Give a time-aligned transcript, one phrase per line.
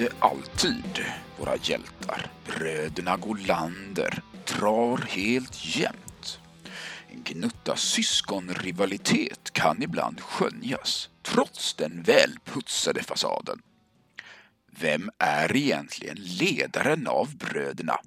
[0.00, 1.04] inte alltid
[1.38, 2.26] våra hjältar.
[2.46, 6.38] Bröderna Golander drar helt jämnt.
[7.08, 13.62] En gnutta syskonrivalitet kan ibland skönjas trots den välputsade fasaden.
[14.80, 18.00] Vem är egentligen ledaren av bröderna?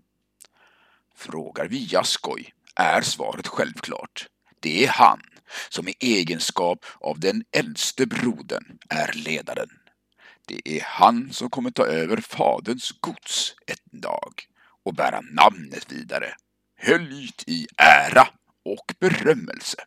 [1.16, 4.28] Frågar vi Jaskoj är svaret självklart.
[4.60, 5.22] Det är han
[5.70, 9.70] som i egenskap av den äldste brodern är ledaren.
[10.48, 14.34] Det är han som kommer ta över faderns gods en dag
[14.86, 16.36] och bära namnet vidare,
[16.78, 18.28] höljt i ära
[18.66, 19.78] och berömmelse.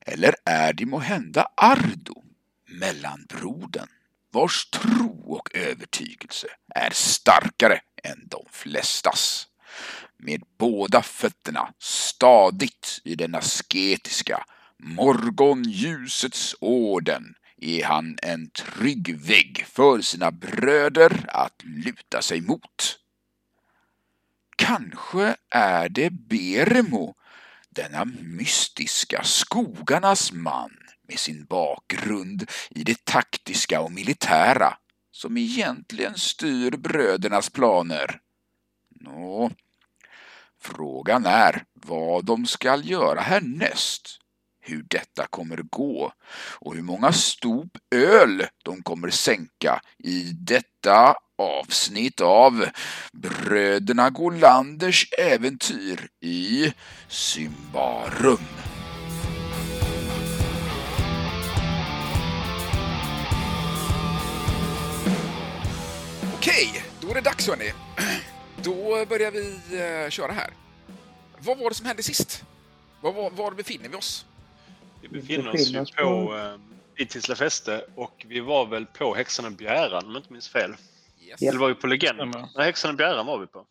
[0.00, 2.24] Eller är det måhända Ardo,
[2.66, 3.88] mellanbrodern,
[4.32, 9.48] vars tro och övertygelse är starkare än de flestas?
[10.16, 14.44] Med båda fötterna stadigt i den asketiska
[14.78, 22.98] morgonljusets orden är han en trygg vägg för sina bröder att luta sig mot.
[24.56, 27.14] Kanske är det Beremo,
[27.70, 30.76] denna mystiska skogarnas man
[31.08, 34.78] med sin bakgrund i det taktiska och militära,
[35.10, 38.20] som egentligen styr brödernas planer.
[38.88, 39.50] Nå,
[40.60, 44.20] frågan är vad de skall göra härnäst
[44.68, 46.12] hur detta kommer gå
[46.60, 52.66] och hur många stop öl de kommer sänka i detta avsnitt av
[53.12, 56.72] Bröderna Golanders äventyr i
[57.08, 58.38] Symbarum.
[66.34, 67.72] Okej, då är det dags hörni.
[68.62, 70.50] Då börjar vi eh, köra här.
[71.38, 72.44] Vad var det som hände sist?
[73.00, 74.26] Var, var, var befinner vi oss?
[75.00, 79.52] Vi befinner oss ju på eh, Itisla fäste och vi var väl på Häxan och
[79.52, 80.74] Bjäran om jag inte minns fel.
[81.20, 81.42] Yes.
[81.42, 82.28] Eller var vi på Legenden?
[82.28, 82.48] Mm.
[82.56, 83.66] Nej, Häxan och Bjäran var vi på.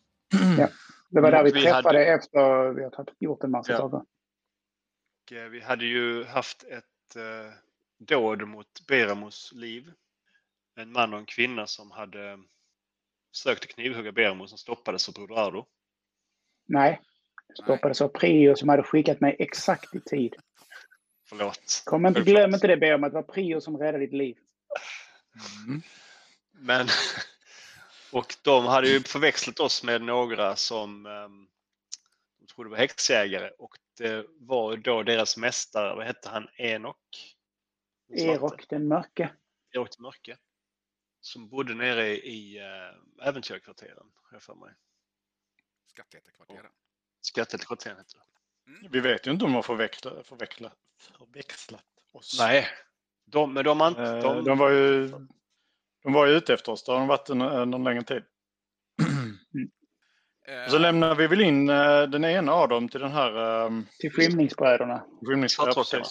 [0.58, 0.68] Ja.
[1.10, 2.04] Det var där vi, vi träffade hade...
[2.04, 3.78] efter vi hade gjort en massa ja.
[3.78, 3.96] saker.
[3.96, 7.52] Och, eh, vi hade ju haft ett eh,
[7.98, 9.92] dåd mot Beramos liv.
[10.76, 12.38] En man och en kvinna som hade
[13.32, 15.66] försökt knivhugga Beramo som stoppades av Broder Ardo.
[16.66, 17.00] Nej,
[17.62, 20.36] stoppades av Prio som hade skickat mig exakt i tid.
[21.28, 21.82] Förlåt.
[21.84, 24.38] Kom inte, glöm inte det be om att det var Prio som räddade ditt liv.
[25.66, 25.82] Mm.
[26.52, 26.88] Men,
[28.12, 31.48] och de hade ju förväxlat oss med några som um,
[32.38, 37.36] de trodde var häxjägare och det var då deras mästare, vad hette han, Enok?
[38.08, 39.30] Erok den mörke.
[39.72, 40.38] Erok den mörke.
[41.20, 44.74] Som bodde nere i uh, äventyrkvarteren, har jag för mig.
[45.86, 46.70] Skatthättekvarteren.
[47.20, 48.37] Skatthättekvarteren heter det.
[48.68, 48.92] Mm.
[48.92, 52.36] Vi vet ju inte om de har förväxlat, förväxlat, förväxlat oss.
[52.40, 52.66] Nej,
[53.26, 55.10] de, men de, de, eh, de, de var ju
[56.02, 56.84] de var ju ute efter oss.
[56.84, 57.38] Det har de varit en,
[57.70, 58.22] någon längre tid.
[60.64, 63.64] Och så lämnar vi väl in uh, den ena av dem till den här...
[63.66, 65.04] Um, till skymningsbröderna.
[65.26, 66.04] Skymningsbröderna,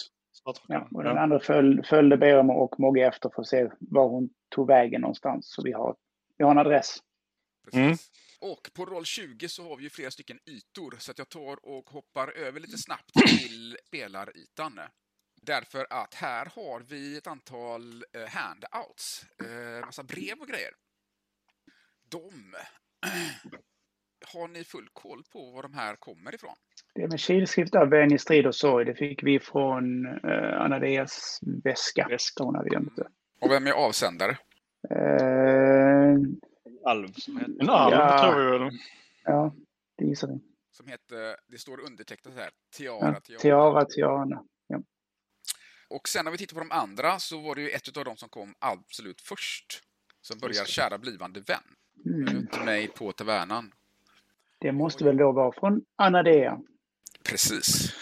[0.68, 4.30] Ja, och den andra föl, följde Beremo och Mogge efter för att se var hon
[4.50, 5.54] tog vägen någonstans.
[5.54, 5.96] Så vi har,
[6.38, 6.98] vi har en adress.
[7.74, 7.96] Mm.
[8.42, 11.66] Och på roll 20 så har vi ju flera stycken ytor, så att jag tar
[11.66, 14.80] och hoppar över lite snabbt till spelarytan.
[15.42, 20.72] Därför att här har vi ett antal eh, handouts, eh, massa brev och grejer.
[22.10, 22.32] De
[24.34, 26.56] har ni full koll på var de här kommer ifrån?
[26.96, 31.40] Det med kilskrift av vän i strid och sorg, det fick vi från eh, Anadeas
[31.64, 32.08] väska.
[32.10, 32.44] väska.
[32.44, 33.08] Hon hade gömt det.
[33.42, 34.38] Och vem är avsändare?
[34.90, 36.18] Eh,
[36.88, 37.62] alv som heter.
[37.62, 38.22] En alv ja.
[38.22, 38.80] tror vi väl.
[39.24, 39.56] Ja,
[39.98, 40.40] det gissar vi.
[40.72, 43.40] Som heter, det står undertecknat här, Tiara ja, Tiara.
[43.40, 44.44] Tiara Tiara.
[44.68, 44.82] Ja.
[45.90, 48.18] Och sen när vi tittar på de andra så var det ju ett av dem
[48.18, 49.84] som kom absolut först.
[50.22, 51.64] Som börjar kära blivande vän.
[52.06, 52.66] Mm.
[52.66, 53.72] Mig på tavernan.
[54.60, 56.60] Det måste väl då vara från Anadea?
[57.24, 57.96] Precis.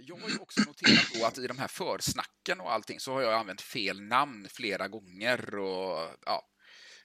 [0.00, 3.22] Jag har ju också noterat då att i de här försnacken och allting så har
[3.22, 6.49] jag använt fel namn flera gånger och ja,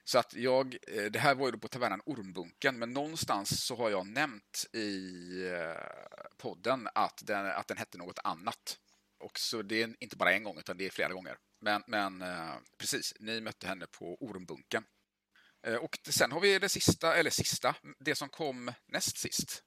[0.08, 3.90] så att jag, eh, det här var ju på tavernan Ormbunken, men någonstans så har
[3.90, 4.98] jag nämnt i
[5.52, 8.78] eh, podden att den, att den hette något annat.
[9.18, 11.36] Och så det är inte bara en gång, utan det är flera gånger.
[11.60, 14.84] Men, men eh, precis, ni mötte henne på Ormbunken.
[15.80, 19.62] Och sen har vi det sista, eller sista, det som kom näst sist.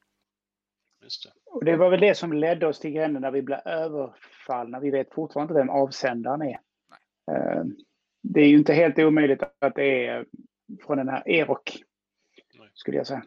[1.04, 1.32] Just det.
[1.46, 4.80] Och det var väl det som ledde oss till gränden när vi blev överfallna.
[4.80, 6.60] Vi vet fortfarande inte vem avsändaren är.
[7.28, 7.86] Nej
[8.22, 10.26] det är ju inte helt omöjligt att det är
[10.86, 11.84] från den här Erok.
[12.74, 13.24] Skulle jag säga.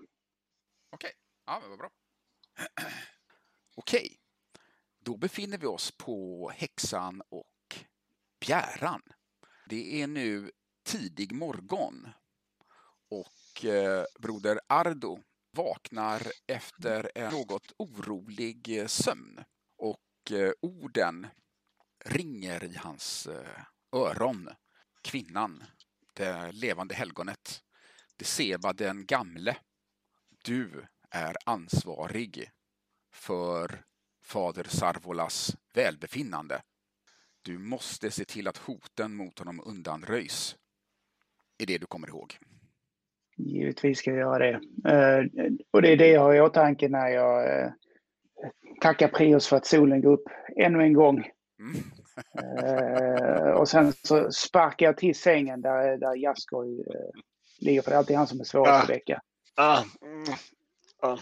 [0.90, 1.10] Okej, okay.
[1.46, 1.90] ja men vad bra.
[3.76, 4.16] Okej, okay.
[4.98, 7.46] då befinner vi oss på Häxan och
[8.46, 9.02] Bjäran.
[9.68, 10.50] Det är nu
[10.84, 12.08] tidig morgon
[13.08, 15.18] och eh, broder Ardo
[15.50, 19.44] vaknar efter en något orolig eh, sömn
[19.76, 21.26] och eh, orden
[22.04, 23.62] ringer i hans eh,
[23.92, 24.48] öron.
[25.02, 25.62] Kvinnan,
[26.14, 27.62] det levande helgonet,
[28.16, 29.56] det Seba den gamle.
[30.44, 32.50] Du är ansvarig
[33.12, 33.84] för
[34.22, 36.62] fader Sarvolas välbefinnande.
[37.42, 40.56] Du måste se till att hoten mot honom undanröjs.
[41.58, 42.38] Är det du kommer ihåg?
[43.36, 44.60] Givetvis ska vi göra det.
[44.90, 47.72] Eh, och det är det jag har i åtanke när jag eh,
[48.80, 51.16] tackar Prios för att solen går upp ännu en gång.
[51.58, 51.82] Mm.
[52.38, 56.84] Eh, och sen så sparkar jag till sängen där, där Jaskoj
[57.58, 58.82] ligger, för det är alltid han som är svårast ah.
[58.82, 59.22] att väcka.
[59.54, 59.82] Ah.
[60.02, 60.24] Mm.
[61.00, 61.18] Ah.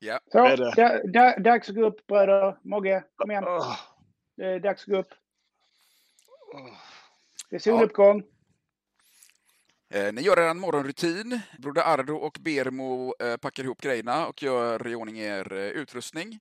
[0.00, 0.20] Yeah.
[0.32, 2.58] Så, da, da, dags att gå upp bröder.
[2.62, 3.44] Mogge, kom igen.
[3.44, 3.76] Oh.
[4.36, 5.14] Det är dags att gå upp.
[7.50, 8.22] Det är soluppgång.
[9.90, 11.40] Eh, ni gör er en morgonrutin.
[11.58, 16.40] Broder Ardo och Bermo eh, packar ihop grejerna och gör i ordning er eh, utrustning.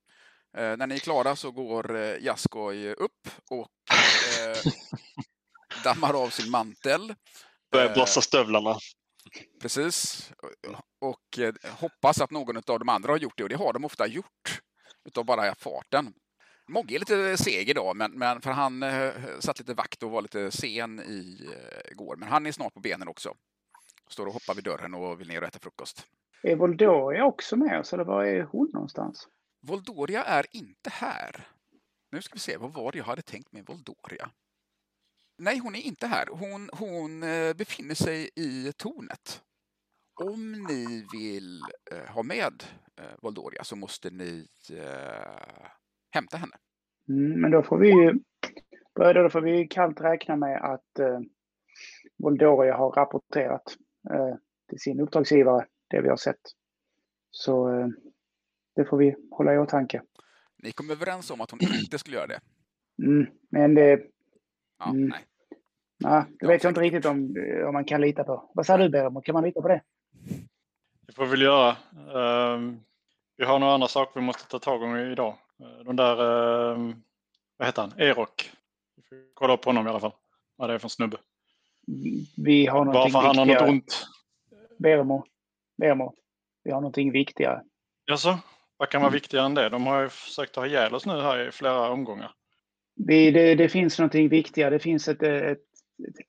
[0.57, 4.71] Eh, när ni är klara så går eh, Jaskoj upp och eh,
[5.83, 7.13] dammar av sin mantel.
[7.71, 8.77] Börjar blossa stövlarna.
[9.61, 10.29] Precis.
[11.01, 13.85] Och eh, hoppas att någon av de andra har gjort det och det har de
[13.85, 14.61] ofta gjort.
[15.05, 16.13] Utav bara farten.
[16.67, 20.21] Mogge är lite seg idag, men, men för han eh, satt lite vakt och var
[20.21, 22.15] lite sen i eh, går.
[22.15, 23.33] Men han är snart på benen också.
[24.09, 26.07] Står och hoppar vid dörren och vill ner och äta frukost.
[26.43, 29.27] Är Voldoria också med oss, eller var är hon någonstans?
[29.67, 31.47] Voldoria är inte här.
[32.12, 34.29] Nu ska vi se, vad var det jag hade tänkt med Voldoria?
[35.38, 36.27] Nej, hon är inte här.
[36.31, 39.41] Hon, hon eh, befinner sig i tornet.
[40.23, 42.63] Om ni vill eh, ha med
[42.97, 45.67] eh, Voldoria så måste ni eh,
[46.12, 46.56] hämta henne.
[47.09, 48.19] Mm, men då får vi ju
[48.95, 51.19] då får vi kallt räkna med att eh,
[52.17, 53.75] Voldoria har rapporterat
[54.13, 54.35] eh,
[54.69, 56.41] till sin uppdragsgivare det vi har sett.
[57.31, 57.88] Så eh,
[58.75, 60.01] det får vi hålla i åtanke.
[60.57, 62.39] Ni kom överens om att hon inte skulle göra det?
[63.04, 64.01] Mm, men det...
[64.80, 65.25] Ja, mm, nej.
[65.98, 67.36] Nej, det vet jag inte riktigt om,
[67.68, 68.51] om man kan lita på.
[68.54, 69.81] Vad säger du Beremo, kan man lita på det?
[71.07, 71.69] Det får vi väl göra.
[71.94, 72.74] Uh,
[73.38, 75.36] vi har några andra saker vi måste ta tag i idag.
[75.62, 76.94] Uh, de där, uh,
[77.57, 78.51] vad heter han, Erok.
[78.95, 80.13] Vi får kolla upp honom i alla fall.
[80.56, 81.18] Vad det är för snubbe.
[82.38, 84.07] Vi har någonting Varför han har något ont.
[84.77, 85.24] Beremo,
[85.77, 86.16] Beremo,
[86.63, 87.63] vi har någonting viktigare.
[88.06, 88.39] Jaså?
[88.77, 89.13] Vad kan vara mm.
[89.13, 89.69] viktigare än det?
[89.69, 92.31] De har ju försökt ta ihjäl oss nu här i flera omgångar.
[92.95, 94.69] Vi, det, det, finns någonting viktigare.
[94.69, 95.60] Det finns ett, ett,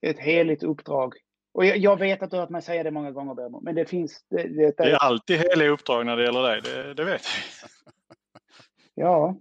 [0.01, 1.15] ett heligt uppdrag.
[1.55, 3.75] Och jag, jag, vet att du har hört mig säga det många gånger, Bermo, men
[3.75, 4.25] det finns...
[4.31, 7.69] Det, det, det är alltid heliga uppdrag när det gäller dig, det, det vet vi.
[8.99, 9.37] Ja,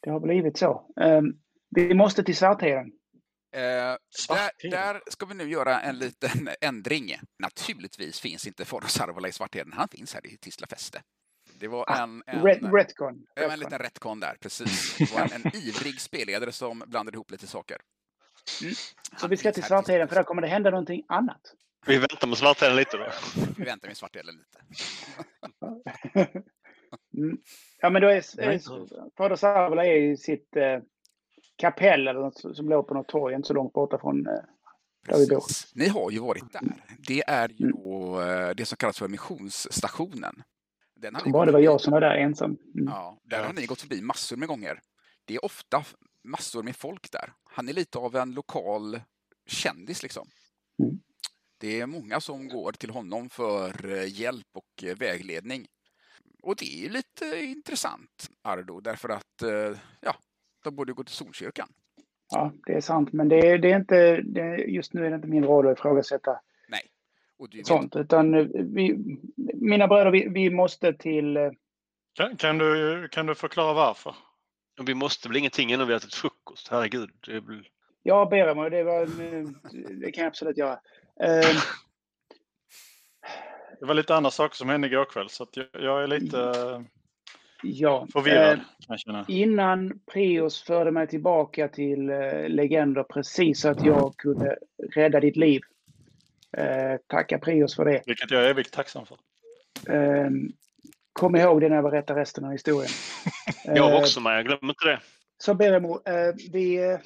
[0.00, 0.92] det har blivit så.
[0.96, 1.38] Um,
[1.70, 2.92] vi måste till Svartheden.
[3.54, 3.60] Eh,
[4.28, 7.14] där, där, ska vi nu göra en liten ändring.
[7.38, 9.72] Naturligtvis finns inte Faro Sarvola i Svartheden.
[9.72, 11.02] Han finns här i Tislafäste.
[11.62, 13.26] Det var ah, en, en, red, retcon.
[13.36, 14.96] en liten retcon där, precis.
[14.98, 17.76] Det var en, en ivrig spelledare som blandade ihop lite saker.
[18.62, 18.74] Mm.
[19.20, 21.40] Så vi ska till Svartheden för där kommer det hända någonting annat.
[21.86, 23.06] Vi väntar med Svartheden lite då.
[23.56, 24.58] Vi väntar med Svartheden lite.
[27.18, 27.38] mm.
[27.80, 30.80] Ja men då är, Fader Sarvola är i sitt eh,
[31.56, 34.32] kapell eller något som låg på något torg inte så långt borta från eh,
[35.08, 35.44] där vi bor.
[35.74, 36.62] Ni har ju varit där.
[37.08, 37.82] Det är ju mm.
[37.84, 40.42] då, eh, det som kallas för missionsstationen.
[41.02, 42.50] Den har bara det var jag som var där ensam.
[42.50, 42.86] Mm.
[42.86, 44.80] Ja, där har ni gått förbi massor med gånger.
[45.24, 45.84] Det är ofta
[46.24, 47.32] massor med folk där.
[47.44, 49.00] Han är lite av en lokal
[49.46, 50.28] kändis liksom.
[50.82, 51.00] Mm.
[51.60, 55.66] Det är många som går till honom för eh, hjälp och eh, vägledning.
[56.42, 59.42] Och det är lite intressant, Ardo, därför att
[60.00, 60.14] ja,
[60.64, 61.68] de borde gå till Solkyrkan.
[62.30, 65.16] Ja, det är sant, men det är, det är inte, det, just nu är det
[65.16, 66.40] inte min roll att ifrågasätta
[67.64, 68.32] sånt, utan
[68.74, 68.96] vi,
[69.54, 71.36] mina bröder, vi, vi måste till...
[71.36, 71.50] Eh,
[72.14, 74.14] kan, kan, du, kan du förklara varför?
[74.86, 77.10] Vi måste väl ingenting innan vi ätit frukost, herregud.
[77.26, 77.68] Det väl...
[78.02, 79.06] Ja, ber mig, det, var,
[80.00, 80.72] det kan jag absolut göra.
[81.22, 81.60] Uh,
[83.80, 86.54] det var lite andra saker som hände igår kväll, så jag, jag, är lite
[87.62, 88.60] ja, förvirrad.
[89.08, 94.58] Uh, innan Prios förde mig tillbaka till uh, Legender precis så att jag kunde
[94.94, 95.60] rädda ditt liv
[96.56, 98.02] Eh, tacka Prios för det.
[98.06, 99.18] Vilket jag är evigt tacksam för.
[99.88, 100.30] Eh,
[101.12, 102.90] kom ihåg det när jag berättar resten av historien.
[103.64, 105.00] jag också med, jag glömmer inte det.
[105.38, 106.90] Så Beremo, eh, vi...
[106.90, 106.98] Eh,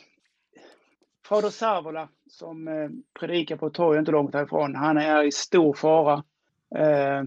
[1.29, 2.89] Fader Savola som eh,
[3.21, 6.25] predikar på ett torg inte långt härifrån, han är i stor fara.
[6.77, 7.23] Eh,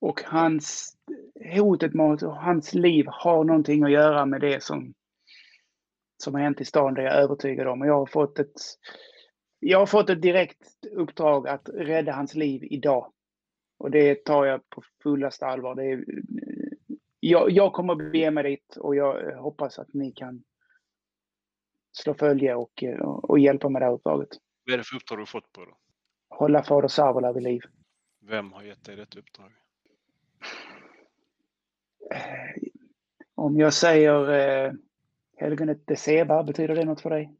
[0.00, 0.96] och hans
[1.54, 4.94] hotet mot hans liv har någonting att göra med det som,
[6.22, 7.80] som har hänt i stan, det är jag övertygad om.
[7.80, 8.54] Och jag har fått ett
[9.58, 13.12] jag har fått ett direkt uppdrag att rädda hans liv idag.
[13.78, 15.74] Och det tar jag på fullaste allvar.
[15.74, 16.04] Det är,
[17.20, 20.44] jag, jag kommer att bege mig dit och jag hoppas att ni kan
[21.92, 24.28] slå följe och, och, hjälpa med det här uppdraget.
[24.66, 25.78] Vad är det för uppdrag du har fått på då?
[26.28, 27.62] Hålla fader Savola vid liv.
[28.20, 29.52] Vem har gett dig detta uppdrag?
[33.34, 34.72] Om jag säger eh,
[35.36, 37.34] helgonet Deceba, betyder det något för dig?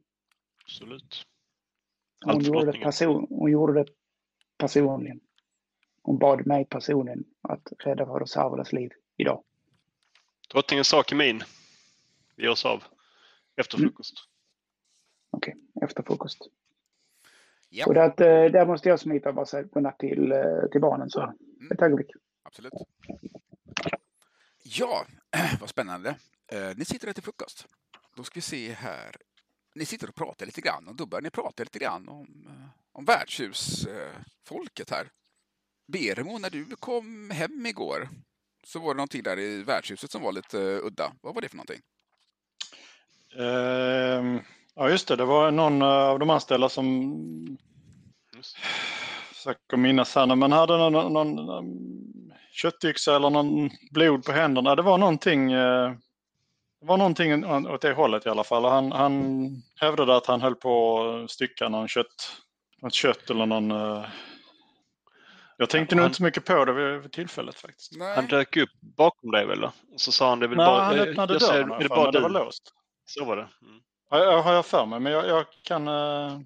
[0.63, 1.25] Absolut.
[2.25, 3.85] Hon gjorde, det person, hon gjorde det
[4.57, 5.19] personligen.
[6.01, 9.43] Hon bad mig personligen att rädda fader Savolas liv idag.
[10.51, 11.43] Drottningens sak är min.
[12.35, 12.83] Vi ger oss av
[13.55, 13.89] efter mm.
[13.89, 14.13] frukost.
[14.17, 14.29] Mm.
[15.31, 16.49] Okej, okay, efter frukost.
[17.71, 17.87] Yep.
[17.87, 21.09] Och det, eh, där måste jag smita och bara säga godnatt till, eh, till barnen.
[21.09, 21.71] Så mm.
[21.71, 22.11] ett ögonblick.
[22.43, 22.73] Absolut.
[24.63, 25.05] Ja,
[25.59, 26.15] vad spännande.
[26.47, 27.67] Eh, ni sitter här till frukost.
[28.15, 29.15] Då ska vi se här.
[29.79, 32.49] Ni sitter och pratar lite grann och då börjar ni prata lite grann om,
[32.91, 35.09] om värdshusfolket här.
[35.87, 38.09] Beremo, när du kom hem igår
[38.63, 41.13] så var det någonting där i värdshuset som var lite udda.
[41.21, 41.81] Vad var det för någonting?
[43.39, 44.41] Uh,
[44.79, 45.15] Ja, just det.
[45.15, 47.57] Det var någon av de anställda som
[49.33, 51.65] försöker minnas här, men hade någon, någon, någon
[52.51, 54.75] köttyxa eller någon blod på händerna.
[54.75, 55.93] Det var någonting, eh,
[56.81, 58.65] det var någonting åt det hållet i alla fall.
[58.65, 59.45] Han, han
[59.75, 62.37] hävdade att han höll på att stycka någon kött,
[62.81, 64.05] något kött eller någon eh,
[65.57, 66.09] jag tänkte ja, nog han...
[66.09, 67.91] inte så mycket på det vid, tillfället faktiskt.
[67.97, 68.15] Nej.
[68.15, 69.63] Han dök upp bakom dig väl?
[69.63, 70.83] Och så sa han det väl Nej, bara...
[70.83, 72.73] han öppnade dörren är det, bara det var låst.
[73.05, 73.49] Så var det.
[73.61, 73.81] Mm.
[74.09, 75.87] Ja, har jag för mig, men jag, jag kan...
[75.87, 76.39] Uh...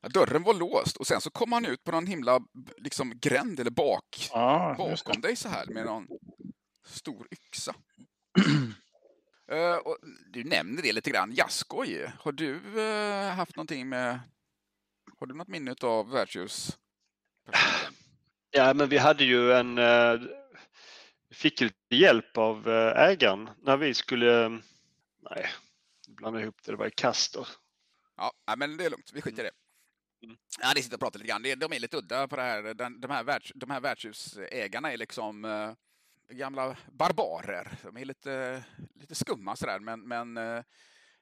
[0.00, 2.40] Ja, dörren var låst och sen så kom han ut på någon himla
[2.76, 6.06] liksom, gränd eller bak, ah, bakom dig så här med någon
[6.86, 7.74] stor yxa.
[9.52, 11.32] uh, och du nämner det lite grann.
[11.34, 14.20] Jaskoj, har du uh, haft någonting med...
[15.18, 16.78] Har du något minne av värdshus?
[18.50, 19.78] Ja, men vi hade ju en...
[19.78, 20.20] Uh,
[21.34, 24.48] fick lite hjälp av ägaren när vi skulle...
[25.30, 25.46] Nej,
[26.08, 26.72] blanda ihop det.
[26.72, 27.48] Det var i Castor.
[28.16, 29.10] Ja, men det är lugnt.
[29.12, 29.52] Vi skiter i det.
[30.26, 30.36] Mm.
[30.60, 31.42] Ja, ni sitter och pratar lite grann.
[31.42, 32.74] De är lite udda på det här.
[32.74, 35.44] De här, världs, de här värdshusägarna är liksom
[36.30, 37.78] gamla barbarer.
[37.82, 40.62] De är lite, lite skumma sådär, men, men eh,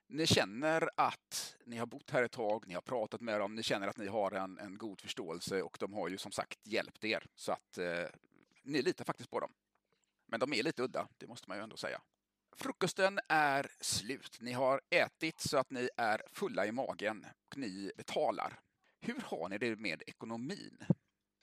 [0.07, 3.63] ni känner att ni har bott här ett tag, ni har pratat med dem, ni
[3.63, 7.03] känner att ni har en, en god förståelse och de har ju som sagt hjälpt
[7.03, 7.25] er.
[7.35, 8.05] Så att eh,
[8.63, 9.51] ni litar faktiskt på dem.
[10.27, 12.01] Men de är lite udda, det måste man ju ändå säga.
[12.55, 14.37] Frukosten är slut.
[14.41, 18.59] Ni har ätit så att ni är fulla i magen och ni betalar.
[19.01, 20.85] Hur har ni det med ekonomin?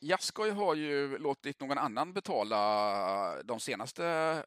[0.00, 4.44] Jaskoj har ju låtit någon annan betala de senaste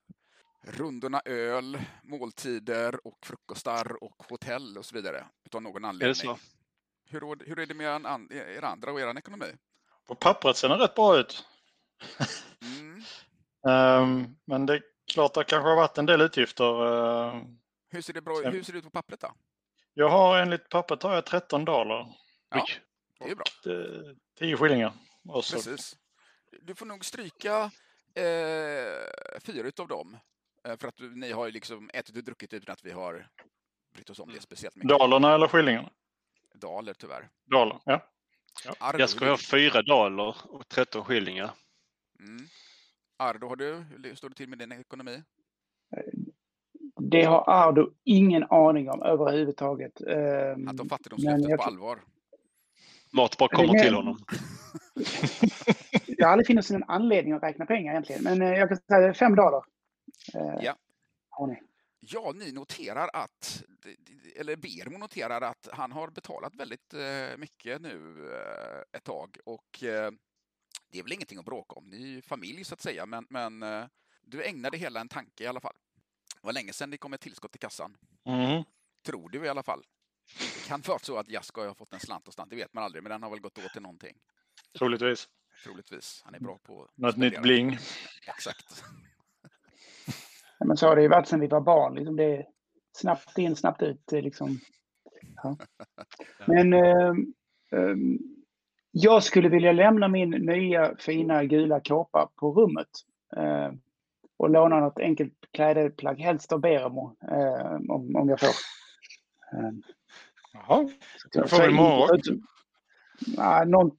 [0.62, 5.26] rundorna öl, måltider och frukostar och hotell och så vidare.
[5.46, 6.06] Utav någon anledning.
[6.06, 6.38] Är det så?
[7.10, 7.88] Hur, hur är det med
[8.32, 9.46] er andra och er ekonomi?
[10.08, 11.46] På pappret ser det rätt bra ut.
[12.62, 13.04] Mm.
[14.04, 14.82] um, men det
[15.14, 16.86] klart det kanske har varit en del utgifter.
[16.86, 17.42] Eh,
[17.90, 19.32] hur ser det, bra, hur ser det ut på pappret då?
[19.94, 22.08] Jag har enligt pappret har jag 13 dollar.
[22.50, 22.66] Ja,
[23.20, 23.46] det är bra.
[24.40, 24.94] 10 skillingar.
[25.34, 25.98] Precis.
[26.62, 27.72] Du får nog stryka
[28.16, 30.18] eh, fyra utav dem.
[30.68, 33.28] Eh, för att ni har ju liksom ätit och druckit utan att vi har
[33.94, 34.42] brytt oss om det mm.
[34.42, 34.90] speciellt mycket.
[34.90, 35.90] Dalerna eller skillingarna?
[36.56, 37.30] Daler tyvärr.
[37.46, 38.10] Daler, ja.
[38.66, 38.94] ja.
[38.98, 41.52] Jag ska ha fyra daler och 13 skillingar.
[42.20, 42.48] Mm.
[43.18, 45.24] Ardo, har du, hur står det till med din ekonomi?
[47.12, 50.02] Det har Ardo ingen aning om överhuvudtaget.
[50.02, 51.60] Ehm, Han tar fattigdomslöftet jag...
[51.60, 52.00] på allvar.
[53.14, 54.18] Mat bara kommer till honom.
[56.08, 59.14] det har aldrig funnits en anledning att räkna pengar egentligen, men eh, jag kan säga
[59.14, 59.64] fem dagar.
[60.34, 60.76] Eh, ja.
[61.30, 61.62] Har ni.
[62.00, 63.64] Ja, ni noterar att,
[64.36, 68.30] eller Bermo noterar att han har betalat väldigt eh, mycket nu
[68.92, 69.78] ett tag och
[70.92, 71.90] det är väl ingenting att bråka om.
[71.90, 73.64] Ni är ju familj så att säga, men, men
[74.22, 75.76] du ägnade hela en tanke i alla fall.
[76.42, 77.98] Det var länge sedan det kom ett tillskott till kassan.
[78.26, 78.64] Mm.
[79.06, 79.84] Tror du i alla fall.
[80.40, 82.84] Det kan vara så att Jasko har fått en slant och slant, det vet man
[82.84, 84.18] aldrig, men den har väl gått åt till någonting.
[84.80, 85.28] Troligtvis.
[85.64, 86.22] Troligtvis.
[86.26, 87.78] Han är bra på Något nytt bling.
[88.28, 88.84] Exakt.
[90.60, 91.96] Ja, men så har det ju varit sedan vi var barn.
[91.96, 92.46] Liksom det är
[92.98, 94.12] snabbt in, snabbt ut.
[94.12, 94.60] Liksom.
[95.44, 95.58] Ja.
[96.46, 97.14] Men äh,
[97.72, 97.96] äh,
[98.92, 102.90] jag skulle vilja lämna min nya fina gula kåpa på rummet
[103.36, 103.72] eh,
[104.38, 108.48] och låna något enkelt klädesplagg, helst av Beremo, eh, om, om jag får.
[109.54, 109.72] Eh,
[110.54, 110.90] Jaha,
[111.34, 112.20] då får vi morgon.
[113.38, 113.98] Ja, något,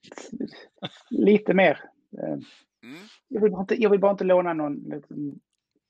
[1.11, 1.81] lite mer.
[2.23, 3.01] Eh, mm.
[3.29, 4.93] Jag vill, inte, jag vill, bara inte låna någon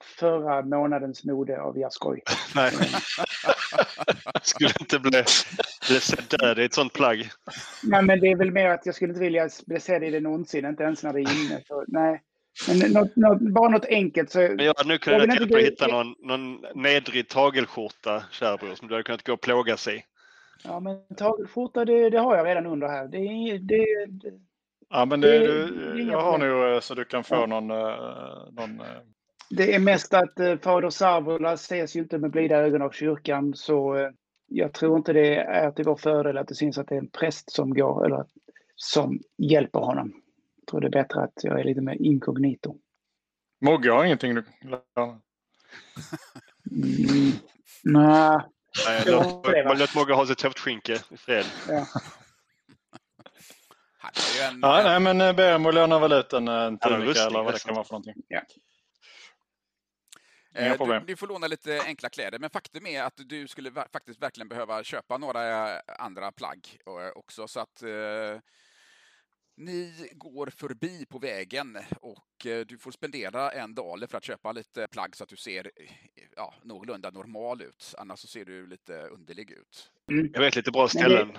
[0.04, 2.22] förra månadens mode av Jaskoj.
[2.54, 2.72] Nej,
[4.42, 5.18] skulle inte bli.
[5.88, 7.30] Eller sett död i ett sånt plagg.
[7.82, 10.20] Nej, men det är väl mer att jag skulle inte vilja bli sedd i det
[10.20, 11.62] någonsin, inte ens när det är inne.
[11.68, 12.22] Så, nej.
[12.68, 14.30] Men något, något, bara något enkelt.
[14.30, 18.88] Så, men jag hade nu kunnat hjälpa att hitta någon, någon nedrig tagelskjorta, kärbror, som
[18.88, 20.04] du hade kunnat gå och plåga sig
[20.64, 23.08] Ja, men tagelskjorta det, det har jag redan under här.
[23.08, 23.18] Det,
[23.58, 24.40] det, det
[24.88, 27.46] ja, men det, det, jag har nog eh, så du kan få ja.
[27.46, 28.80] någon, eh, någon...
[28.80, 29.02] Eh,
[29.50, 33.54] det är mest att eh, fader Sarvola ses ju inte med blida ögon av kyrkan,
[33.54, 34.10] så eh,
[34.46, 37.10] jag tror inte det är till vår fördel att det syns att det är en
[37.10, 38.24] präst som går, eller
[38.76, 40.12] som hjälper honom.
[40.56, 42.76] Jag tror det är bättre att jag är lite mer inkognito.
[43.60, 44.44] Mogge har ingenting du
[46.70, 47.32] mm,
[47.84, 48.40] Nej,
[48.86, 51.44] Nej, låt, låt Mogge ha sitt höftskinke i fred.
[51.68, 51.86] Ja.
[54.40, 57.64] En, ja, nej, men eh, Bermo lånar väl ut en, en tunika eller vad det
[57.64, 58.14] kan vara för någonting.
[58.28, 58.40] Ja.
[60.54, 64.22] Eh, du, du, får låna lite enkla kläder, men faktum är att du skulle faktiskt
[64.22, 66.78] verkligen behöva köpa några eh, andra plagg
[67.14, 67.48] också.
[67.48, 68.40] Så att eh,
[69.60, 74.52] ni går förbi på vägen och eh, du får spendera en daler för att köpa
[74.52, 75.70] lite plagg så att du ser
[76.36, 77.94] ja, någorlunda normal ut.
[77.98, 79.92] Annars så ser du lite underlig ut.
[80.10, 80.30] Mm.
[80.32, 81.32] Jag vet lite bra ställen.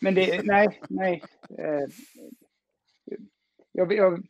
[0.00, 1.22] Men det, men det nej, nej.
[1.58, 1.88] Eh,
[3.72, 4.26] jag, jag,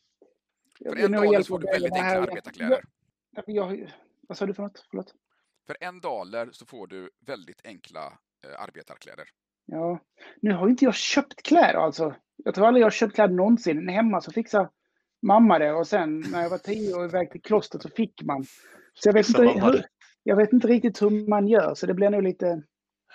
[0.78, 2.84] för en daler får du väldigt enkla arbetarkläder.
[3.30, 4.86] Jag, jag, vad sa du för något?
[4.90, 5.14] Förlåt?
[5.66, 9.28] För en daler så får du väldigt enkla eh, arbetarkläder.
[9.66, 9.98] Ja,
[10.40, 12.14] nu har inte jag köpt kläder alltså.
[12.36, 13.88] Jag tror aldrig jag har köpt kläder någonsin.
[13.88, 14.68] Hemma så fixar
[15.22, 18.44] mamma det och sen när jag var tio och iväg till klostret så fick man.
[18.94, 19.84] Så jag vet, inte, hur,
[20.22, 22.62] jag vet inte riktigt hur man gör så det blir nog lite...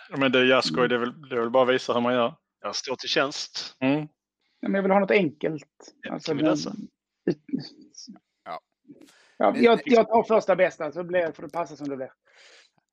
[0.10, 2.02] Ja, men det är jazzskoj, det är väl, det är väl bara att visa hur
[2.02, 2.36] man gör.
[2.62, 3.76] Jag står till tjänst.
[3.80, 4.08] Mm.
[4.60, 5.96] Ja, men jag vill ha något enkelt.
[6.10, 6.46] Alltså, men,
[8.46, 8.62] ja.
[9.38, 12.12] Ja, jag, jag tar första bästa så blir, får det passa som det blir.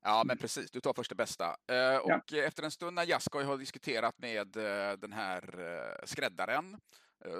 [0.07, 0.71] Ja, men precis.
[0.71, 1.57] Du tar första bästa.
[1.67, 2.43] Eh, och ja.
[2.43, 6.79] efter en stund när Jaskoj har diskuterat med eh, den här eh, skräddaren,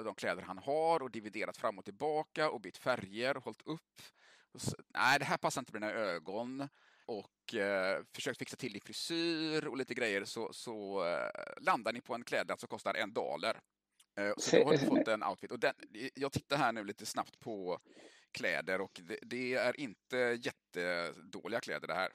[0.03, 4.01] de kläder han har och dividerat fram och tillbaka och bytt färger hållit upp.
[4.55, 6.67] Så, nej, det här passar inte med dina ögon.
[7.05, 12.01] Och eh, försökt fixa till din frisyr och lite grejer så, så eh, landar ni
[12.01, 13.59] på en klädnad som kostar en dollar.
[14.19, 15.51] Eh, så då har du fått en outfit.
[15.51, 15.73] Och den,
[16.15, 17.79] jag tittar här nu lite snabbt på
[18.31, 22.11] kläder och det, det är inte jättedåliga kläder det här.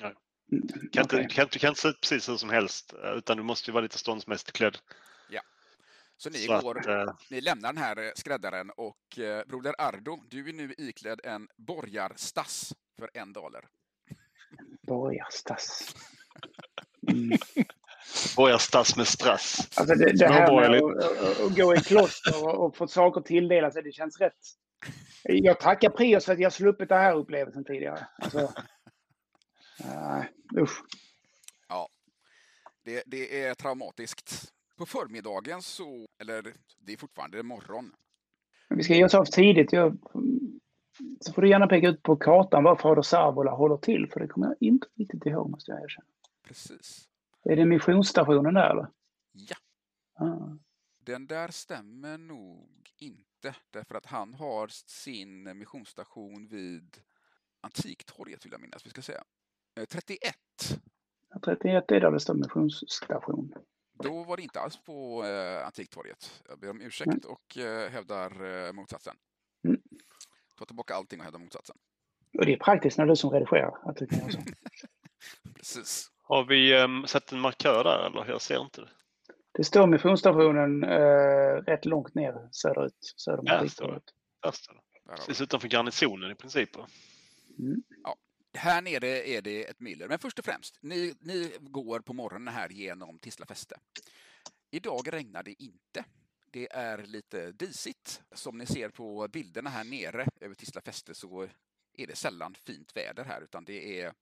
[0.00, 0.14] Nej.
[0.46, 1.22] Du kan, okay.
[1.22, 3.72] inte, kan, du kan inte se ut precis hur som helst utan du måste ju
[3.72, 4.78] vara lite ståndsmässigt klädd.
[5.30, 5.40] Ja.
[6.16, 7.14] Så ni, så går, att, äh...
[7.30, 12.72] ni lämnar den här skräddaren och eh, broder Ardo, du är nu iklädd en borgarstass
[12.98, 13.64] för en dollar.
[14.86, 15.94] Borgarstass.
[17.12, 17.38] Mm.
[18.36, 19.68] Borgarstass med strass.
[19.76, 23.72] Alltså det, det här med att, att, gå i kloster och, och få saker tilldelat
[23.72, 24.38] sig, det känns rätt.
[25.22, 28.06] Jag tackar Prios för att jag sluppit den här upplevelsen tidigare.
[28.18, 28.52] Alltså,
[29.80, 30.24] Uh,
[30.62, 30.82] usch.
[31.68, 31.88] Ja,
[32.82, 34.52] det, det är traumatiskt.
[34.76, 37.92] På förmiddagen så, eller det är fortfarande morgon.
[38.68, 39.72] Vi ska ge oss av tidigt.
[39.72, 39.98] Jag,
[41.20, 44.28] så får du gärna peka ut på kartan var Fader Savola håller till, för det
[44.28, 46.06] kommer jag inte riktigt ihåg måste jag erkänna.
[46.46, 47.08] Precis.
[47.44, 48.86] Är det missionsstationen där eller?
[49.32, 49.56] Ja.
[50.26, 50.58] Ah.
[50.98, 56.96] Den där stämmer nog inte, därför att han har sin missionsstation vid
[57.60, 59.24] Antiktorget vill jag minnas vi ska säga.
[59.88, 60.34] 31.
[61.30, 63.54] Ja, 31 är där det står missionsstation.
[64.02, 66.42] Då var det inte alls på eh, Antiktorget.
[66.48, 67.20] Jag ber om ursäkt mm.
[67.28, 69.16] och eh, hävdar eh, motsatsen.
[69.64, 69.80] Mm.
[70.58, 71.76] Ta tillbaka allting och hävda motsatsen.
[72.38, 73.90] Och det är praktiskt när du som redigerar.
[73.90, 74.38] Att du kan så.
[75.56, 76.10] Precis.
[76.22, 78.32] Har vi um, sett en markör där eller?
[78.32, 78.90] Jag ser inte det.
[79.52, 83.12] Det står missionsstationen uh, rätt långt ner söderut.
[83.16, 84.00] Söder om Där står det.
[84.42, 84.80] Där står det.
[85.16, 86.76] Precis utanför garnisonen i princip.
[87.58, 87.82] Mm.
[88.02, 88.16] Ja,
[88.56, 90.08] här nere är det ett myller.
[90.08, 93.78] Men först och främst, ni, ni går på morgonen här genom Tisla fäste.
[94.70, 96.04] Idag regnar det inte.
[96.50, 98.22] Det är lite disigt.
[98.32, 101.48] Som ni ser på bilderna här nere över Tisla fäste så
[101.92, 104.12] är det sällan fint väder här utan det är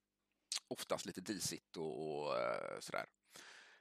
[0.69, 3.07] oftast lite disigt och och eh, sådär.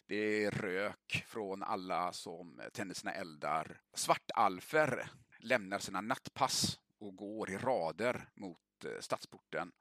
[0.05, 3.81] Det är rök från alla som tänder sina eldar.
[3.93, 9.71] Svartalfer lämnar sina nattpass och går i rader mot eh, stadsporten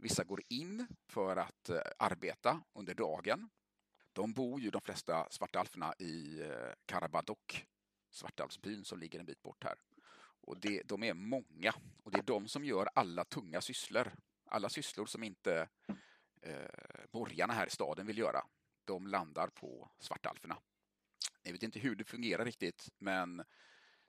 [0.00, 3.50] Vissa går in för att eh, arbeta under dagen.
[4.12, 7.66] De bor ju de flesta svartalferna i eh, Karabadok,
[8.10, 9.78] svartalfsbyn som ligger en bit bort här.
[10.40, 14.12] Och det, de är många och det är de som gör alla tunga sysslor.
[14.44, 15.68] Alla sysslor som inte
[16.42, 18.44] eh, borgarna här i staden vill göra.
[18.84, 20.58] De landar på svartalferna.
[21.42, 23.44] Jag vet inte hur det fungerar riktigt men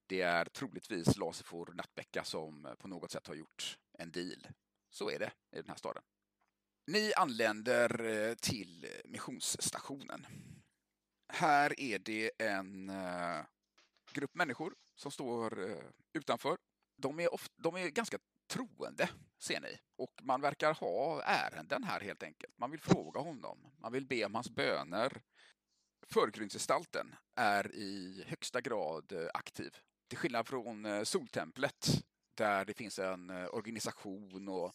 [0.06, 4.48] det är troligtvis Lasifor Nattbäcka som på något sätt har gjort en deal
[4.90, 6.04] så är det i den här staden.
[6.90, 10.28] Ni anländer eh, till missionsstationen.
[11.34, 13.46] här är det en eh,
[14.12, 16.58] grupp människor som står eh, utanför.
[16.98, 19.80] De är, ofta, de är ganska troende, ser ni.
[19.98, 22.58] Och man verkar ha ärenden här helt enkelt.
[22.58, 23.72] Man vill fråga honom.
[23.78, 25.22] Man vill be om hans böner.
[26.08, 29.78] Förgrundsgestalten är i högsta grad aktiv.
[30.08, 32.04] Till skillnad från Soltemplet
[32.40, 34.74] där det finns en eh, organisation och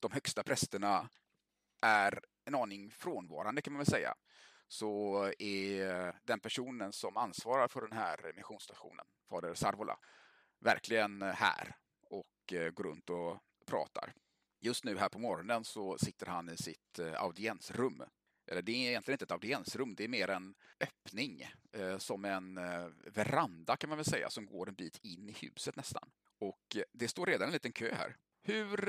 [0.00, 1.08] de högsta prästerna
[1.82, 4.14] är en aning frånvarande kan man väl säga
[4.68, 9.98] så är den personen som ansvarar för den här missionsstationen, fader Sarvola,
[10.60, 14.12] verkligen här och eh, går runt och pratar.
[14.60, 18.02] Just nu här på morgonen så sitter han i sitt eh, audiensrum.
[18.46, 21.50] Eller det är egentligen inte ett audiensrum, det är mer en öppning
[21.98, 22.54] som en
[23.04, 26.10] veranda kan man väl säga som går en bit in i huset nästan.
[26.48, 28.16] Och det står redan en liten kö här.
[28.42, 28.86] Hur,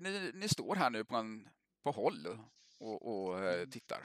[0.00, 1.48] ni, ni står här nu på, en,
[1.82, 2.26] på håll
[2.80, 3.38] och, och
[3.70, 3.98] tittar.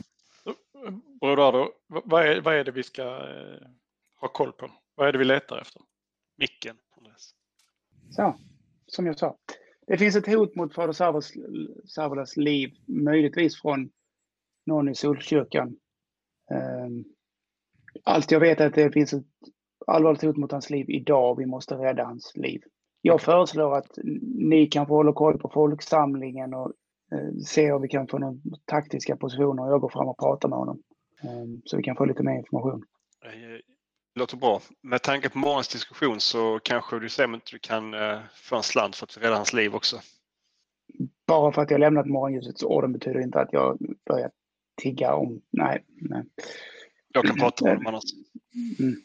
[1.21, 3.67] Brodado, vad är, vad är det vi ska eh,
[4.15, 4.71] ha koll på?
[4.95, 5.81] Vad är det vi letar efter?
[6.37, 6.77] Micken.
[8.09, 8.35] Så,
[8.85, 9.37] som jag sa.
[9.87, 10.93] Det finns ett hot mot fader
[11.87, 13.91] Savolas liv, möjligtvis från
[14.65, 15.79] någon i Solkyrkan.
[16.85, 17.05] Um,
[18.03, 19.25] allt jag vet är att det finns ett
[19.87, 21.37] allvarligt hot mot hans liv idag.
[21.37, 22.63] Vi måste rädda hans liv.
[23.01, 23.97] Jag föreslår att
[24.35, 26.71] ni kan få hålla koll på folksamlingen och
[27.11, 28.35] Eh, se om vi kan få några
[28.65, 30.83] taktiska positioner och jag går fram och pratar med honom.
[31.23, 32.83] Ehm, så vi kan få lite mer information.
[33.21, 33.59] Det eh,
[34.15, 34.61] låter bra.
[34.81, 38.63] Med tanke på morgonens diskussion så kanske du ser om du kan eh, få en
[38.63, 39.99] slant för att rädda hans liv också.
[41.27, 44.31] Bara för att jag lämnat morgonljusets orden betyder inte att jag börjar
[44.81, 45.41] tigga om...
[45.49, 45.83] Nej.
[45.95, 46.23] nej.
[47.13, 48.03] Jag kan prata med honom annars.
[48.79, 48.95] Mm.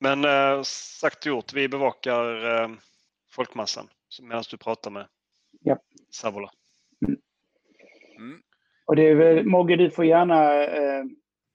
[0.00, 2.24] Men äh, sagt och gjort, vi bevakar
[3.32, 3.88] folkmassan
[4.22, 5.08] medan du pratar med
[5.60, 5.78] ja.
[6.10, 6.50] Savola.
[8.18, 8.42] Mm.
[8.84, 11.04] Och det är väl, Mogge, du får gärna eh,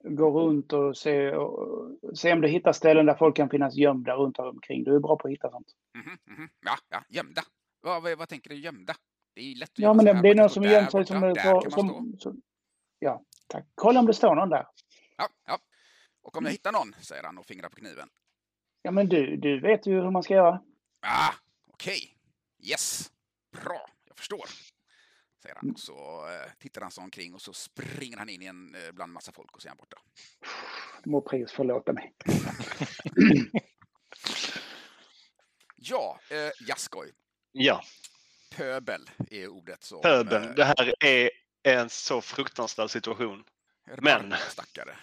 [0.04, 4.16] gå runt och se, och se om du hittar ställen där folk kan finnas gömda
[4.16, 4.84] runt omkring.
[4.84, 5.68] Du är bra på att hitta sånt.
[5.96, 6.50] Mm -hmm.
[6.66, 7.42] Ja, ja, gömda.
[7.82, 8.94] Vad, vad, vad, tänker du gömda?
[9.36, 11.22] Det är lätt att Ja, men det, det är någon som gömt sig som...
[11.22, 12.42] Där, som, som,
[13.00, 13.66] ja, tack.
[13.76, 14.68] Kolla om det står någon där.
[15.18, 15.58] Ja, ja.
[16.22, 18.10] Och om jag hittar någon, säger han och fingrar på kniven.
[18.82, 20.62] Ja, men du, du vet ju hur man ska göra.
[21.02, 21.34] Ah,
[21.78, 21.98] okej.
[21.98, 22.70] Okay.
[22.72, 23.12] Yes.
[23.52, 24.48] Bra, jag förstår
[25.48, 25.72] säger han.
[25.72, 28.92] Och så eh, tittar han sig omkring och så springer han in i en, eh,
[28.92, 29.98] bland massa folk och så är han borta.
[31.06, 32.14] Må pris förlåta mig.
[35.76, 37.14] ja, eh, jaskoj.
[37.52, 37.82] Ja.
[38.56, 40.02] Pöbel är ordet som...
[40.02, 40.44] Pöbel.
[40.44, 41.32] Eh, det här är
[41.64, 43.44] en så fruktansvärd situation.
[43.98, 44.34] Men...
[44.50, 44.96] Stackare.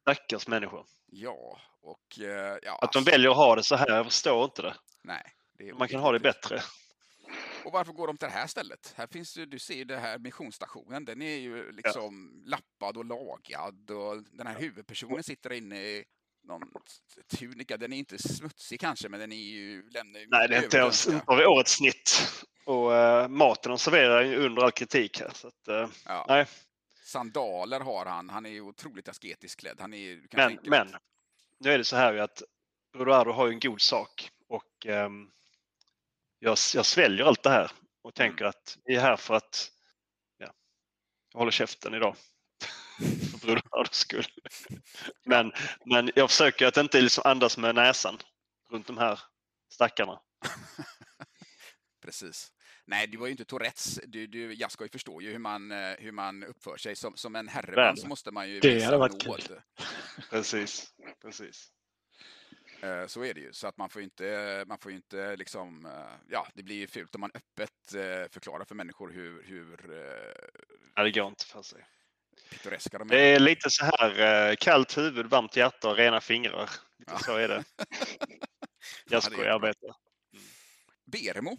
[0.00, 0.86] Stackars människor.
[1.06, 2.18] Ja, och...
[2.20, 3.10] Eh, ja, att de alltså...
[3.10, 4.76] väljer att ha det så här, jag förstår inte det.
[5.02, 5.37] Nej.
[5.58, 6.62] Det Man kan ha det bättre.
[7.64, 8.94] Och varför går de till det här stället?
[8.96, 12.50] Här finns ju, du ser ju det här missionsstationen, den är ju liksom ja.
[12.50, 16.04] lappad och lagad och den här huvudpersonen sitter inne i
[16.42, 16.62] någon
[17.36, 17.76] tunika.
[17.76, 19.90] Den är inte smutsig kanske, men den är ju...
[19.90, 22.32] Lämnar Nej, det är inte ens av årets snitt.
[22.64, 25.30] Och uh, maten de serverar är under all kritik här.
[25.34, 26.24] Så att, uh, ja.
[26.28, 26.46] nej.
[27.04, 28.30] Sandaler har han.
[28.30, 29.80] Han är ju otroligt asketiskt klädd.
[29.80, 30.88] Han är, men, men,
[31.58, 32.42] nu är det så här att
[32.96, 35.30] Rodoardo har ju en god sak och um,
[36.38, 37.70] jag, jag sväljer allt det här
[38.02, 38.48] och tänker mm.
[38.48, 39.70] att vi är här för att
[40.38, 40.52] ja,
[41.32, 42.16] jag håller käften idag.
[43.30, 44.26] för Broderhards skull.
[45.24, 45.52] men,
[45.84, 48.18] men jag försöker att inte liksom andas med näsan
[48.70, 49.20] runt de här
[49.72, 50.20] stackarna.
[52.04, 52.52] Precis.
[52.86, 54.00] Nej, du var ju inte Tourettes.
[54.06, 56.96] Du, du, Jaskoj förstår ju hur man, eh, hur man uppför sig.
[56.96, 59.46] Som, som en herreman så måste man ju Det hade varit nåd.
[59.46, 59.60] kul.
[60.30, 61.72] Precis, precis.
[62.80, 63.52] Eh, så är det ju.
[63.52, 67.14] Så att man får inte, man får inte liksom, eh, ja, det blir ju fult
[67.14, 69.78] om man öppet eh, förklarar för människor hur, hur
[70.94, 71.86] Ja, det går inte för sig.
[72.50, 73.14] Pittoreska de är.
[73.14, 76.70] Det är lite så här kallt huvud, varmt hjärta och rena fingrar.
[76.98, 77.18] Lite ja.
[77.18, 77.64] så är det.
[79.10, 79.92] Jag skojar, jag vet det.
[80.32, 80.44] Mm.
[81.04, 81.58] Beremo.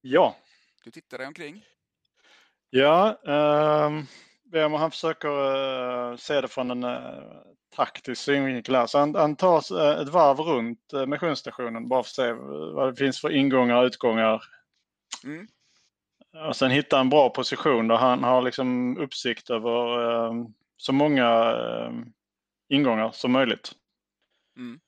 [0.00, 0.36] Ja.
[0.84, 1.64] Du tittar dig omkring.
[2.70, 4.06] Ja, um,
[4.44, 7.42] Beremo han försöker uh, se det från en uh,
[7.72, 8.86] taktisk synvinkel här.
[8.86, 12.32] Så han, han tar eh, ett varv runt eh, missionsstationen bara för att se
[12.74, 14.42] vad det finns för ingångar och utgångar.
[15.24, 15.46] Mm.
[16.48, 20.32] Och sen hitta en bra position där han har liksom uppsikt över eh,
[20.76, 21.92] så många eh,
[22.68, 23.72] ingångar som möjligt.
[24.56, 24.80] Mm.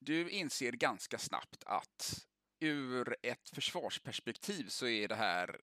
[0.00, 2.26] Du inser ganska snabbt att
[2.60, 5.60] ur ett försvarsperspektiv så är det här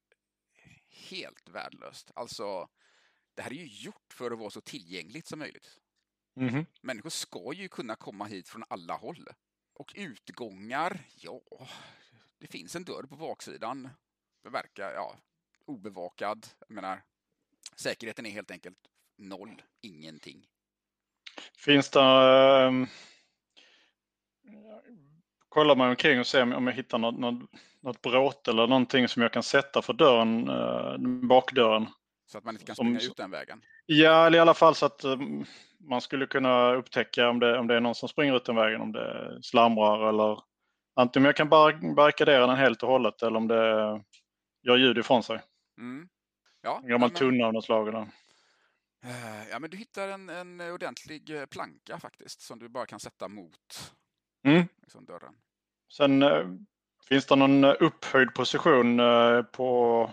[1.09, 2.11] helt värdelöst.
[2.15, 2.69] Alltså,
[3.35, 5.77] det här är ju gjort för att vara så tillgängligt som möjligt.
[6.35, 6.65] Mm.
[6.81, 9.27] Människor ska ju kunna komma hit från alla håll.
[9.73, 11.41] Och utgångar, ja,
[12.37, 13.89] det finns en dörr på baksidan.
[14.43, 15.15] Det verkar, ja,
[15.65, 16.47] obevakad.
[16.67, 17.01] Jag menar,
[17.75, 18.77] säkerheten är helt enkelt
[19.17, 20.47] noll, ingenting.
[21.57, 21.99] Finns det...
[21.99, 22.87] Um,
[25.49, 29.21] kollar man omkring och ser om jag hittar något, något, något bråte eller någonting som
[29.21, 31.87] jag kan sätta för dörren, uh, bakdörren.
[32.25, 33.61] Så att man inte kan springa som, ut den vägen?
[33.85, 35.45] Ja, eller i alla fall så att um,
[35.89, 38.81] man skulle kunna upptäcka om det, om det är någon som springer ut den vägen,
[38.81, 40.39] om det slamrar eller
[40.95, 44.01] antingen jag kan bar barrikadera den helt och hållet eller om det
[44.61, 45.41] gör ljud ifrån sig.
[45.77, 46.09] Mm.
[46.61, 47.17] Ja, en gammal men...
[47.17, 47.87] tunna av något slag.
[47.87, 48.01] Eller?
[49.03, 52.99] Eh, ja, men du hittar en, en ordentlig eh, planka faktiskt som du bara kan
[52.99, 53.93] sätta mot
[54.45, 54.67] mm.
[54.81, 55.33] liksom, dörren.
[55.93, 56.23] Sen
[57.09, 58.97] finns det någon upphöjd position
[59.51, 60.11] på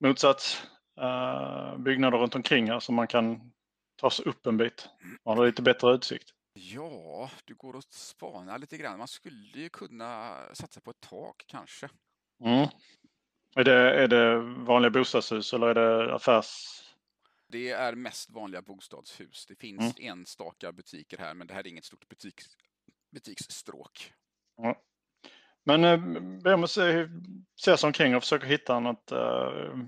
[0.00, 0.66] motsatt
[1.00, 3.51] äh, byggnader runt omkring här som man kan
[4.02, 4.88] ta sig upp en bit.
[5.24, 6.30] Man har lite bättre utsikt.
[6.52, 8.98] Ja, du går och spanar lite grann.
[8.98, 11.88] Man skulle ju kunna satsa på ett tak kanske.
[12.44, 12.68] Mm.
[13.56, 16.78] Är, det, är det vanliga bostadshus eller är det affärs...
[17.48, 19.46] Det är mest vanliga bostadshus.
[19.46, 20.12] Det finns mm.
[20.12, 22.40] enstaka butiker här, men det här är inget stort butik,
[23.10, 24.12] butiksstråk.
[24.62, 24.76] Mm.
[25.64, 26.00] Men eh,
[26.44, 27.10] vi måste
[27.60, 29.84] se sig omkring och försöka hitta något uh,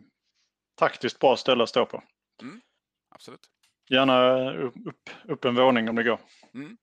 [0.74, 2.02] taktiskt bra ställe att stå på.
[2.42, 2.60] Mm.
[3.08, 3.50] Absolut.
[3.90, 6.20] Gärna upp, upp en våning om det går.
[6.54, 6.76] Mm.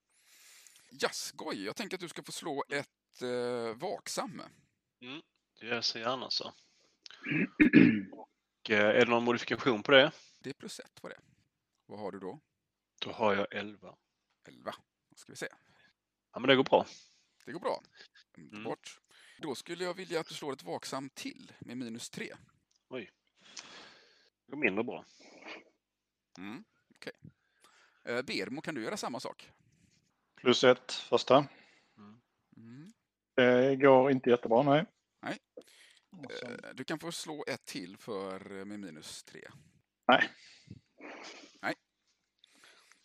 [0.92, 1.66] Ja, skoj.
[1.66, 4.42] Jag tänker att du ska få slå ett uh, vaksam.
[5.02, 5.22] Mm.
[5.60, 6.54] Det gör jag så gärna så.
[8.12, 10.12] Och, uh, är det någon modifikation på det?
[10.40, 11.18] Det är plus ett på det.
[11.86, 12.40] Vad har du då?
[13.02, 13.96] Då har jag 11.
[14.48, 14.74] 11.
[15.10, 15.48] Då ska vi se.
[16.34, 16.86] Ja, men det går bra.
[17.46, 17.84] Det går bra.
[18.38, 18.64] Mm.
[18.64, 19.00] Bort.
[19.42, 22.34] Då skulle jag vilja att du slår ett vaksam till med minus 3.
[22.90, 23.12] Oj.
[24.46, 25.06] Det går mindre bra.
[26.38, 26.64] Mm.
[27.02, 27.14] Okej.
[28.04, 28.16] Okay.
[28.16, 29.52] Eh, Bermo, kan du göra samma sak?
[30.36, 31.48] Plus ett första.
[31.98, 32.92] Mm.
[33.36, 34.86] Det går inte jättebra, nej.
[35.22, 35.40] Nej.
[36.44, 39.42] Eh, du kan få slå ett till för eh, med minus tre.
[40.08, 40.30] Nej.
[41.62, 41.76] Nej.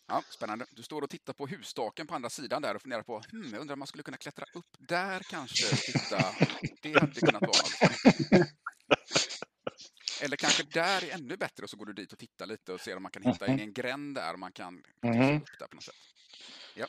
[0.07, 0.65] Ja, spännande.
[0.71, 3.61] Du står och tittar på husstaken på andra sidan där och funderar på, hmm, jag
[3.61, 6.35] undrar om man skulle kunna klättra upp där kanske, titta.
[6.81, 8.47] Det hade kunnat vara något.
[10.21, 12.81] Eller kanske där är ännu bättre och så går du dit och tittar lite och
[12.81, 15.37] ser om man kan hitta in i en gränd där man kan mm.
[15.37, 15.95] upp där på något sätt.
[16.75, 16.87] Ja.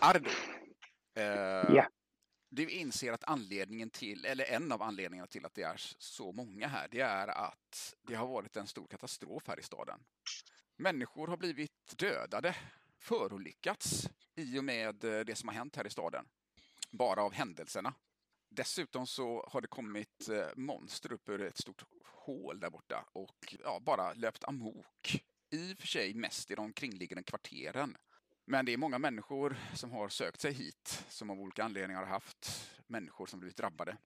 [0.00, 0.30] Ardo.
[1.14, 1.24] Eh,
[1.74, 1.88] ja.
[2.48, 6.68] Du inser att anledningen till, eller en av anledningarna till att det är så många
[6.68, 10.00] här, det är att det har varit en stor katastrof här i staden.
[10.76, 12.56] Människor har blivit dödade,
[12.98, 16.24] förolyckats i och med eh, det som har hänt här i staden.
[16.90, 17.94] Bara av händelserna.
[18.50, 23.56] Dessutom så har det kommit eh, monster upp ur ett stort hål där borta och
[23.64, 25.22] ja, bara löpt amok.
[25.50, 27.96] I och för sig mest i de kringliggande kvarteren.
[28.46, 32.08] Men det är många människor som har sökt sig hit som av olika anledningar har
[32.08, 33.96] haft människor som blivit drabbade.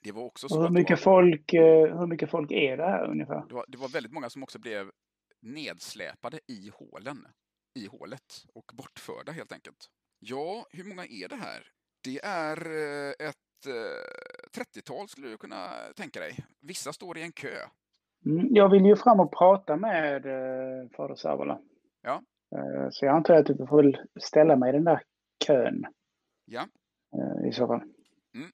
[0.00, 3.10] Det var också så hur, mycket var, folk, eh, hur mycket folk är det här
[3.10, 3.46] ungefär?
[3.48, 4.90] Det var, det var väldigt många som också blev
[5.40, 7.26] nedsläpade i hålen,
[7.74, 9.90] i hålet och bortförda helt enkelt.
[10.18, 11.66] Ja, hur många är det här?
[12.04, 13.36] Det är eh, ett
[14.56, 16.36] 30-tal eh, skulle du kunna tänka dig.
[16.60, 17.56] Vissa står i en kö.
[18.26, 20.22] Mm, jag vill ju fram och prata med
[20.96, 21.60] Fader Savola.
[22.02, 22.22] Ja.
[22.56, 25.02] Eh, så jag antar att du får väl ställa mig i den där
[25.46, 25.84] kön.
[26.44, 26.66] Ja.
[27.16, 27.82] Eh, I så fall.
[28.34, 28.50] Mm.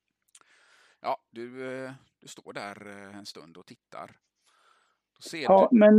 [1.01, 4.11] Ja, du, eh, du står där en stund och tittar.
[5.33, 5.79] ja, du...
[5.79, 5.99] men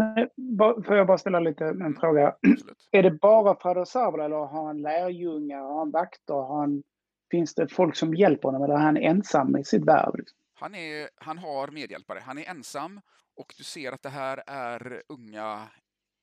[0.83, 1.95] får jag bara ställa lite en mm.
[1.95, 2.27] fråga?
[2.27, 2.87] Absolut.
[2.91, 6.83] Är det bara Fader Savola eller har han lärjungar, har han vakter, har han...
[7.31, 10.25] Finns det folk som hjälper honom eller är han ensam i sitt värv?
[10.53, 12.19] Han, är, han har medhjälpare.
[12.19, 13.01] Han är ensam
[13.35, 15.69] och du ser att det här är unga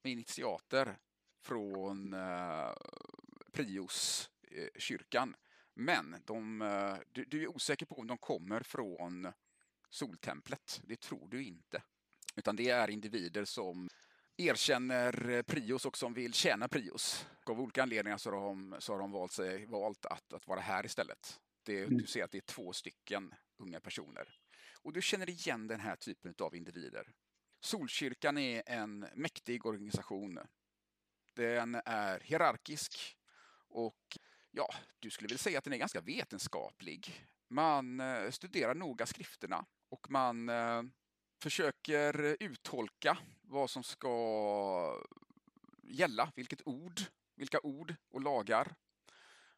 [0.04, 0.96] initiater
[1.42, 2.72] från eh,
[3.52, 5.28] Prios-kyrkan.
[5.28, 5.34] Eh,
[5.74, 9.32] Men de, eh, du, du, är osäker på om de kommer från
[9.90, 10.80] Soltemplet.
[10.84, 11.82] Det tror du inte.
[12.36, 13.88] Utan det är individer som
[14.36, 17.26] erkänner Prios och som vill tjäna Prios.
[17.46, 20.60] Av olika anledningar så har de, så har de valt, sig, valt att, att vara
[20.60, 21.40] här istället.
[21.62, 21.98] Det, mm.
[21.98, 24.28] Du ser att det är två stycken unga personer.
[24.82, 27.12] Och du känner igen den här typen av individer.
[27.60, 30.38] Solkyrkan är en mäktig organisation
[31.34, 33.16] den är hierarkisk
[33.68, 34.18] och
[34.50, 37.26] ja, du skulle väl säga att den är ganska vetenskaplig.
[37.48, 40.82] Man eh, studerar noga skrifterna och man eh,
[41.44, 45.02] försöker uttolka vad som ska
[45.82, 47.00] gälla, vilket ord,
[47.36, 48.74] vilka ord och lagar.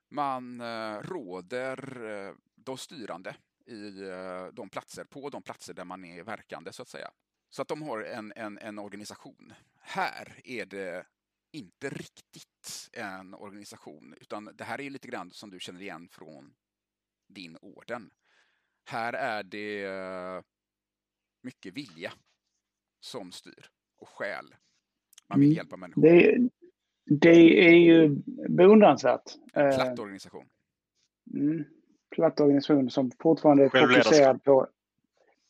[0.08, 6.04] Man eh, råder eh, de styrande i eh, de platser, på de platser där man
[6.04, 7.10] är verkande så att säga.
[7.50, 9.52] Så att de har en, en, en organisation.
[9.80, 11.06] Här är det
[11.52, 16.54] inte riktigt en organisation, utan det här är lite grann som du känner igen från
[17.26, 18.10] din orden.
[18.84, 20.46] Här är det
[21.46, 22.12] mycket vilja
[23.00, 23.66] som styr
[24.00, 24.54] och skäl.
[25.28, 25.56] Man vill mm.
[25.56, 26.02] hjälpa människor.
[26.02, 26.48] Det,
[27.04, 28.08] Det är ju
[28.48, 29.22] beundransvärt.
[29.52, 30.44] Platt organisation.
[31.34, 31.64] Mm,
[32.10, 34.66] platt organisation som fortfarande är fokuserad på,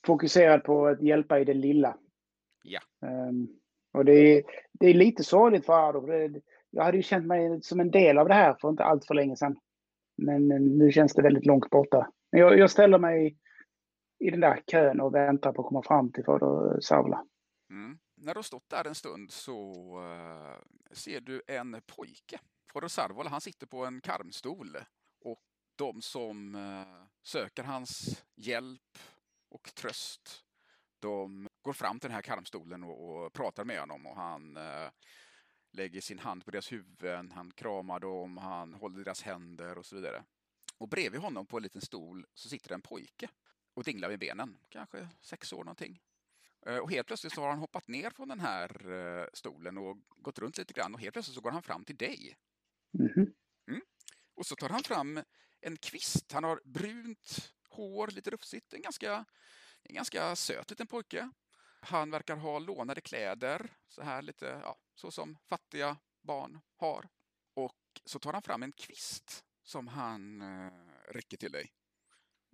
[0.06, 1.96] fokuserad på att hjälpa i det lilla.
[2.62, 2.80] Ja.
[3.00, 3.48] Um,
[3.92, 6.40] och det är, det är lite sorgligt för Ardo.
[6.70, 9.14] Jag hade ju känt mig som en del av det här för inte allt för
[9.14, 9.56] länge sedan.
[10.16, 12.10] Men nu känns det väldigt långt borta.
[12.30, 13.36] Jag, jag ställer mig
[14.18, 17.26] i den där kön och väntar på att komma fram till Fader Savla.
[17.70, 17.98] Mm.
[18.14, 20.58] När du har stått där en stund så uh,
[20.92, 22.40] ser du en pojke.
[22.72, 24.78] Fader Sarvola, han sitter på en karmstol
[25.20, 25.42] och
[25.76, 28.98] de som uh, söker hans hjälp
[29.48, 30.44] och tröst,
[31.00, 34.90] de går fram till den här karmstolen och, och pratar med honom och han uh,
[35.72, 39.96] lägger sin hand på deras huvuden, han kramar dem, han håller deras händer och så
[39.96, 40.24] vidare.
[40.78, 43.28] Och bredvid honom på en liten stol så sitter en pojke
[43.76, 46.00] och dinglar med benen, kanske sex år någonting.
[46.66, 49.96] Eh, och helt plötsligt så har han hoppat ner från den här eh, stolen och
[50.16, 52.36] gått runt lite grann och helt plötsligt så går han fram till dig.
[52.98, 53.32] Mm.
[53.68, 53.82] Mm.
[54.34, 55.22] Och så tar han fram
[55.60, 56.32] en kvist.
[56.32, 58.72] Han har brunt hår, lite rufsigt.
[58.72, 59.24] En ganska,
[59.82, 61.30] en ganska söt liten pojke.
[61.80, 67.08] Han verkar ha lånade kläder, så här lite, ja, så som fattiga barn har.
[67.54, 70.72] Och så tar han fram en kvist som han eh,
[71.12, 71.72] räcker till dig.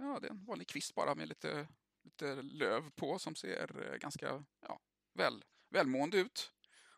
[0.03, 1.69] Ja, det är en vanlig kvist bara med lite,
[2.05, 4.81] lite löv på som ser eh, ganska ja,
[5.15, 6.53] väl, välmående ut.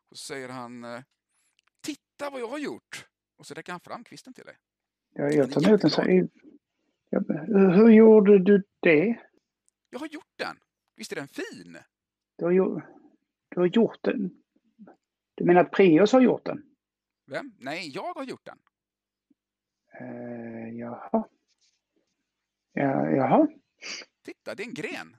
[0.08, 1.02] Och så säger han eh,
[1.80, 3.08] Titta vad jag har gjort!
[3.36, 4.56] Och så räcker han fram kvisten till dig.
[5.14, 6.02] Ja, jag tar emot den så
[7.72, 9.20] Hur gjorde du det?
[9.90, 10.56] Jag har gjort den.
[10.96, 11.78] Visst är den fin?
[12.36, 12.80] Du har, ju,
[13.48, 14.42] du har gjort den?
[15.34, 16.62] Du menar att Prios har gjort den?
[17.26, 17.52] Vem?
[17.58, 18.58] Nej, jag har gjort den.
[20.00, 21.28] Uh, jaha.
[22.74, 23.48] Ja, jaha.
[24.24, 25.16] Titta, det är en gren.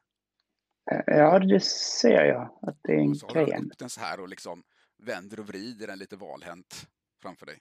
[0.92, 2.60] Uh, ja, det ser jag.
[2.62, 3.52] Att det är en och så gren.
[3.52, 4.64] har du upp den så här och liksom
[4.98, 6.88] vänder och vrider den lite valhänt
[7.22, 7.60] framför dig.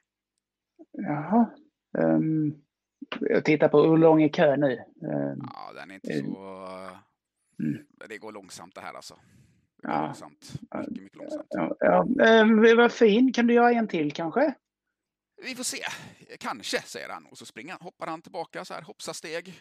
[0.92, 1.50] Jaha.
[1.98, 2.64] Um,
[3.20, 4.84] jag tittar på hur lång är kön nu?
[5.02, 6.36] Um, ja, den är inte så...
[7.62, 7.86] Mm.
[8.08, 9.14] Det går långsamt det här alltså.
[9.76, 10.04] Det går ja.
[10.04, 10.52] långsamt.
[10.60, 11.46] Mycket, mycket långsamt.
[11.48, 12.06] Ja, ja.
[12.24, 13.32] Eh, vad fin.
[13.32, 14.54] Kan du göra en till kanske?
[15.44, 15.78] Vi får se.
[16.40, 17.26] Kanske, säger han.
[17.26, 19.60] Och så springer han, hoppar han tillbaka så här, hoppsasteg.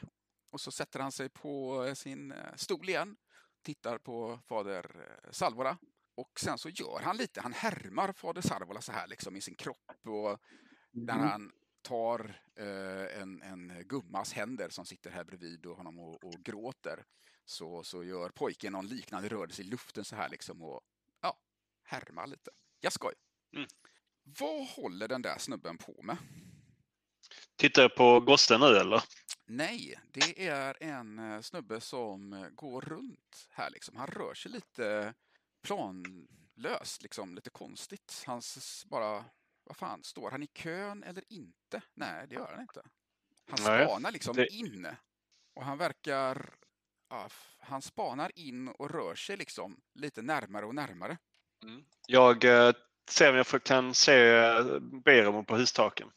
[0.53, 3.15] Och så sätter han sig på sin eh, stol igen.
[3.63, 4.85] Tittar på fader
[5.23, 5.77] eh, Salvora.
[6.15, 9.55] Och sen så gör han lite, han härmar fader Salvola så här liksom i sin
[9.55, 9.91] kropp.
[10.07, 10.39] Och
[10.91, 11.27] när Mm.
[11.27, 16.33] han tar eh, en, en gummas händer som sitter här bredvid och honom och, och
[16.33, 17.05] gråter
[17.45, 20.81] så, så gör pojken någon liknande rörelse i luften så här liksom och
[21.21, 21.37] ja,
[21.83, 22.51] härmar lite.
[22.79, 23.13] Jag skoj.
[23.55, 23.67] Mm.
[24.39, 26.17] Vad håller den där snubben på med?
[27.55, 29.03] Tittar jag på gossen nu eller?
[29.55, 33.95] Nej, det är en eh, snubbe som eh, går runt här liksom.
[33.97, 35.13] Han rör sig lite
[35.63, 38.23] planlöst, liksom lite konstigt.
[38.27, 38.41] Han
[38.85, 39.25] bara,
[39.63, 41.81] vad fan, står han i kön eller inte?
[41.93, 42.81] Nej, det gör han inte.
[43.49, 44.87] Han Nej, spanar liksom det- in.
[45.55, 46.49] Och han verkar,
[47.09, 51.17] ja, han spanar in och rör sig liksom lite närmare och närmare.
[52.07, 52.73] Jag eh,
[53.09, 56.11] ser om jag får- kan se eh, Beremo på hustaken.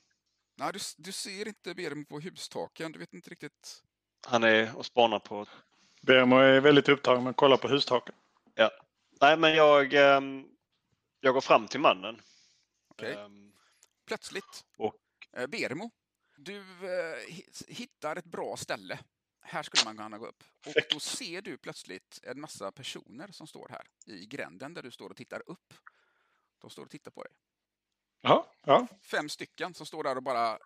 [0.56, 3.82] Nej, du, du ser inte Beremo på hustaken, du vet inte riktigt.
[4.26, 5.46] Han är och spanar på...
[6.02, 8.14] Bermo är väldigt upptagen med att kolla på hustaken.
[9.20, 10.48] Nej, men jag, ehm,
[11.20, 12.20] jag går fram till mannen.
[12.88, 13.14] Okej.
[13.14, 13.52] Ehm,
[14.06, 14.96] Plötsligt, Och-
[15.32, 15.90] eh, Beremo,
[16.36, 18.98] du eh, hi- hittar ett bra ställe.
[19.40, 20.44] Här skulle man kunna gå upp.
[20.66, 24.90] Och då ser du plötsligt en massa personer som står här i gränden där du
[24.90, 25.74] står och tittar upp.
[26.60, 27.32] De står och tittar på dig.
[28.20, 28.86] Ja, ja.
[29.02, 30.58] Fem stycken som står där och bara,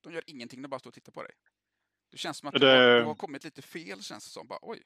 [0.00, 1.32] de gör ingenting, de bara står och tittar på dig.
[2.10, 4.46] Det känns som att det- du har kommit lite fel, känns det som.
[4.46, 4.82] Bara, Oj,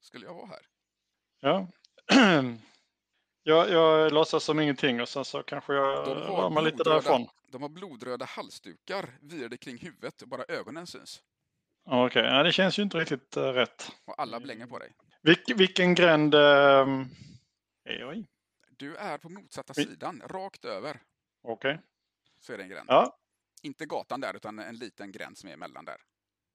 [0.00, 0.60] skulle jag vara här?
[1.40, 1.66] ja.
[3.42, 7.28] jag, jag låtsas som ingenting och sen så kanske jag mig lite därifrån.
[7.48, 11.22] De har blodröda halsdukar virade kring huvudet och bara ögonen syns.
[11.84, 13.90] Okej, ja, det känns ju inte riktigt eh, rätt.
[14.04, 14.92] Och alla blänger på dig.
[15.22, 17.06] Vilk, vilken gränd ehm,
[17.84, 18.26] är jag i?
[18.70, 21.00] Du är på motsatta Vi- sidan, rakt över.
[21.42, 21.80] Okej.
[22.40, 22.86] Så är det en gränd.
[22.90, 23.16] Ja.
[23.62, 26.00] Inte gatan där, utan en liten gränd som är emellan där.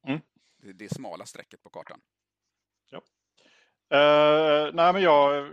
[0.08, 0.20] Mm.
[0.58, 2.02] Det är det smala strecket på kartan.
[3.90, 5.52] Eh, nej, men jag eh,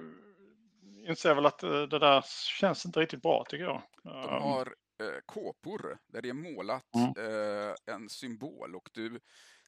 [1.08, 2.24] inser väl att eh, det där
[2.60, 3.82] känns inte riktigt bra tycker jag.
[4.02, 4.66] De Ehm, har
[5.00, 7.08] eh, kåpor där det är målat Mm.
[7.16, 9.20] eh, en symbol och du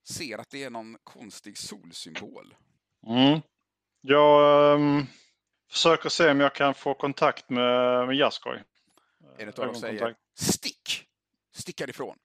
[0.08, 2.54] ser att det är någon konstig solsymbol.
[3.06, 3.40] Mm.
[4.00, 5.02] Jag ehm,
[5.70, 8.62] försöker se om jag kan få kontakt med, med Jaskoj.
[9.38, 11.08] En utav dem säger stick!
[11.54, 12.18] Stick härifrån!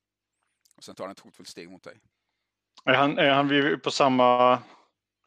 [0.77, 1.99] Och sen tar han ett hotfullt steg mot dig.
[2.85, 4.59] Är han, är han på samma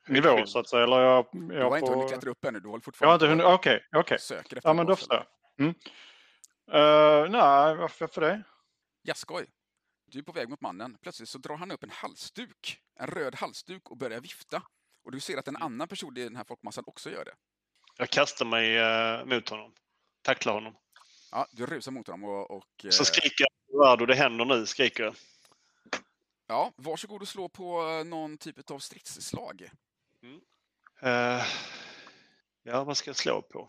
[0.09, 0.83] nivå så att säga?
[0.83, 1.95] Eller jag, är Du har jag inte på...
[1.95, 4.18] hunnit klättra upp ännu, du håller Jag har fortfarande inte hunnit, på- okej, okej.
[4.18, 5.26] söker efter Ja en men då förstår jag.
[5.59, 5.74] Mm.
[6.74, 8.43] Uh, nej, varför för det?
[9.03, 9.47] Jaskoj.
[10.07, 10.99] Du är på väg mot mannen.
[11.03, 12.78] Plötsligt så drar han upp en halsduk.
[13.01, 14.62] En röd halsduk och börjar vifta.
[15.05, 17.35] Och du ser att en annan person i den här folkmassan också gör det.
[17.99, 19.74] Jag kastar mig uh, mot honom.
[20.22, 20.74] Tacklar honom.
[21.33, 22.51] Ja, du rusar mot honom och...
[22.51, 25.14] och så skriker jag och det händer nu, skriker jag.
[26.47, 29.70] Ja, varsågod och slå på eh, någon typ av stridsslag.
[30.22, 30.41] Mm.
[31.03, 31.45] Uh,
[32.62, 33.68] ja, vad ska jag slå på?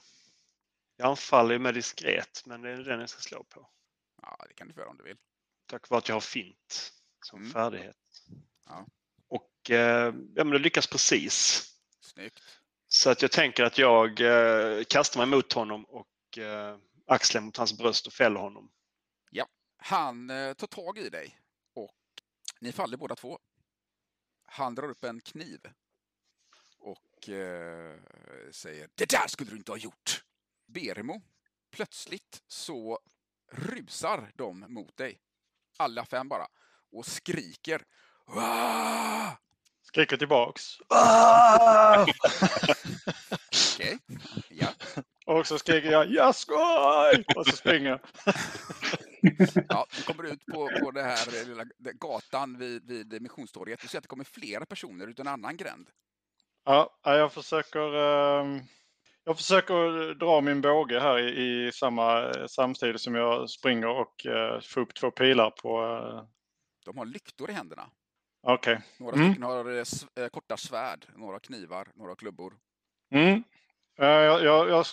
[0.97, 3.70] Jag anfaller med diskret, men det är den jag ska slå på.
[4.22, 5.18] Ja, det kan du få göra om du vill.
[5.66, 6.93] Tack vare att jag har fint
[7.26, 7.51] som mm.
[7.51, 7.97] färdighet.
[8.68, 8.86] Ja.
[9.28, 11.64] Och eh, ja, men det lyckas precis.
[12.01, 12.39] Snyggt.
[12.88, 16.07] Så att jag tänker att jag eh, kastar mig mot honom och
[17.06, 18.72] axlar mot hans bröst och fäller honom.
[19.30, 19.47] Ja,
[19.78, 21.39] han eh, tar tag i dig
[21.74, 21.95] och
[22.60, 23.39] ni faller båda två.
[24.45, 25.60] Han drar upp en kniv
[26.80, 27.99] och eh,
[28.51, 30.24] säger Det där skulle du inte ha gjort!
[30.66, 31.22] Beremo,
[31.72, 32.99] plötsligt så
[33.51, 35.20] rusar de mot dig.
[35.78, 36.47] Alla fem bara.
[36.91, 37.86] Och skriker.
[38.28, 39.34] Wah!
[39.82, 40.78] Skriker tillbaks.
[43.51, 44.18] Okej, okay.
[44.49, 44.68] ja.
[45.26, 47.24] Och så skriker jag jag skoj!
[47.36, 47.99] Och så springer jag.
[49.69, 51.63] ja, du kommer ut på, på det här lilla
[51.93, 53.82] gatan vid, vid Missionstorget.
[53.82, 55.89] Du ser att det kommer flera personer ut en annan gränd.
[56.65, 58.61] Ja, jag försöker um
[59.26, 64.61] jag försöker dra min båge här i, i samma samtidigt som jag springer och uh,
[64.61, 65.82] får upp två pilar på...
[65.82, 66.24] Uh...
[66.86, 67.89] De har lyktor i händerna.
[68.47, 68.74] Okej.
[68.74, 68.86] Okay.
[68.97, 69.28] Några mm.
[69.28, 72.53] stycken har korta svärd, några knivar, några klubbor.
[73.11, 73.43] Mm.
[73.96, 74.86] Jag, jag, jag,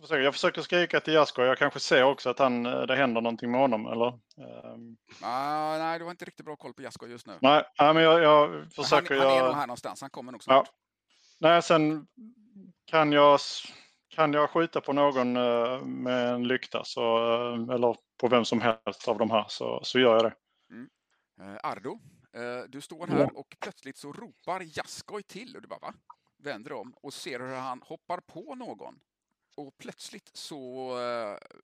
[0.00, 1.42] försöker, jag försöker skrika till Jasko.
[1.42, 4.06] Jag kanske ser också att han, det händer någonting med honom, eller?
[4.06, 4.96] Um...
[5.22, 7.38] Ah, nej, du har inte riktigt bra koll på Jasko just nu.
[7.40, 9.18] Nej, men jag, jag försöker...
[9.18, 10.00] Han, han är nog här någonstans.
[10.00, 10.66] Han kommer nog snart.
[10.66, 10.72] Ja.
[11.40, 12.06] Nej, sen
[12.84, 13.40] kan jag,
[14.08, 17.16] kan jag skjuta på någon eh, med en lykta så,
[17.52, 20.34] eh, eller på vem som helst av de här så, så gör jag det.
[20.70, 20.88] Mm.
[21.40, 21.98] Eh, Ardo,
[22.68, 25.94] du står här och plötsligt så ropar Jaskoj till och du bara va?
[26.38, 29.00] Vänder om och ser hur han hoppar på någon.
[29.56, 30.92] Och plötsligt så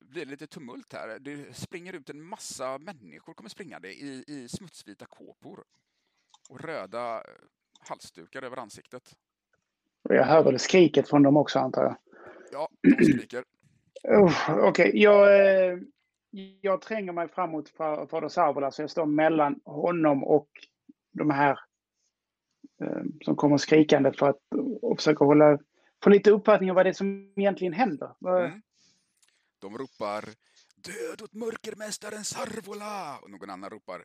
[0.00, 1.18] blir det lite tumult här.
[1.18, 5.64] Det springer ut en massa människor kommer springande i, i smutsvita kåpor.
[6.50, 7.22] Och röda
[7.88, 9.16] halsdukar över ansiktet.
[10.02, 11.96] Jag hör väl skriket från dem också antar jag.
[12.52, 13.44] Ja, de skriker.
[14.08, 14.90] Okej, okay.
[14.94, 15.78] jag, eh,
[16.60, 20.48] jag tränger mig framåt för Fader Sarvola så jag står mellan honom och
[21.12, 21.56] de här eh,
[23.24, 24.38] som kommer skrikande för att
[24.82, 25.58] och försöka hålla,
[26.04, 28.14] få lite uppfattning om vad det är som egentligen händer.
[28.28, 28.62] Mm.
[29.58, 30.24] De ropar
[30.76, 33.18] Död åt mörkermästaren Sarvola!
[33.22, 34.04] Och någon annan ropar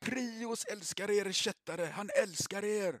[0.00, 3.00] Prios älskar er kättare, han älskar er!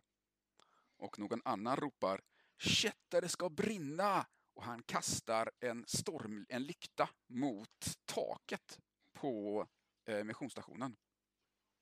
[0.98, 2.20] och någon annan ropar
[2.58, 4.26] Kättare ska brinna!
[4.54, 8.78] Och han kastar en, storm, en lykta mot taket
[9.12, 9.66] på
[10.08, 10.96] eh, missionsstationen.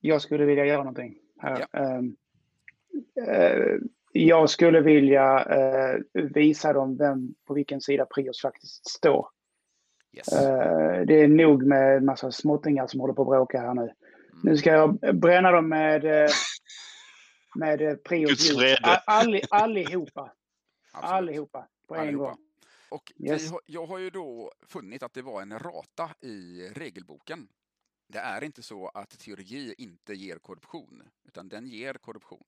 [0.01, 1.67] Jag skulle vilja göra någonting här.
[1.73, 1.81] Ja.
[1.81, 2.03] Uh,
[4.13, 9.29] jag skulle vilja uh, visa dem vem, på vilken sida Prios faktiskt står.
[10.17, 10.27] Yes.
[11.07, 13.83] det är nog med en massa småttingar som håller på att bråka här nu.
[13.83, 13.95] Mm.
[14.43, 16.31] Nu ska jag bränna dem med
[17.55, 18.29] med eh, prio
[19.05, 20.33] All, allihopa.
[20.93, 22.37] Allihopa på en gång.
[22.89, 23.51] Och yes.
[23.67, 27.49] jag har ju då funnit att det var en rata i regelboken.
[28.09, 32.45] Det är inte så att teologi inte ger korruption, utan den ger korruption.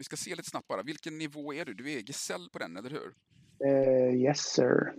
[0.00, 0.82] Vi ska se lite snabbt bara.
[0.82, 1.74] Vilken nivå är du?
[1.74, 3.14] Du är gesäll på den, eller hur?
[3.64, 4.94] Uh, yes, sir.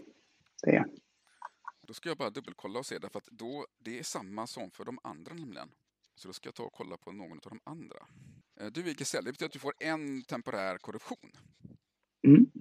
[0.64, 0.86] Det är
[1.88, 4.86] Då ska jag bara dubbelkolla och se, därför att då, det är samma som för
[4.86, 5.72] de andra nämligen.
[6.16, 8.08] Så då ska jag ta och kolla på någon av de andra.
[8.60, 11.32] Eh, du är gesäll, det betyder att du får en temporär korruption.
[12.28, 12.52] Mm.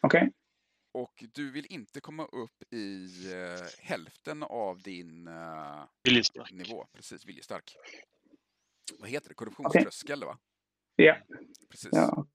[0.00, 0.20] Okej.
[0.20, 0.30] Okay.
[0.92, 6.52] Och du vill inte komma upp i uh, hälften av din uh, viljestark.
[6.52, 6.86] nivå.
[6.92, 7.76] Precis, viljestark.
[8.98, 9.34] Vad heter det?
[9.34, 10.26] Korruptionströskel, okay.
[10.26, 10.38] va?
[11.04, 11.16] Ja.
[11.70, 11.90] Precis.
[11.92, 12.26] Ja.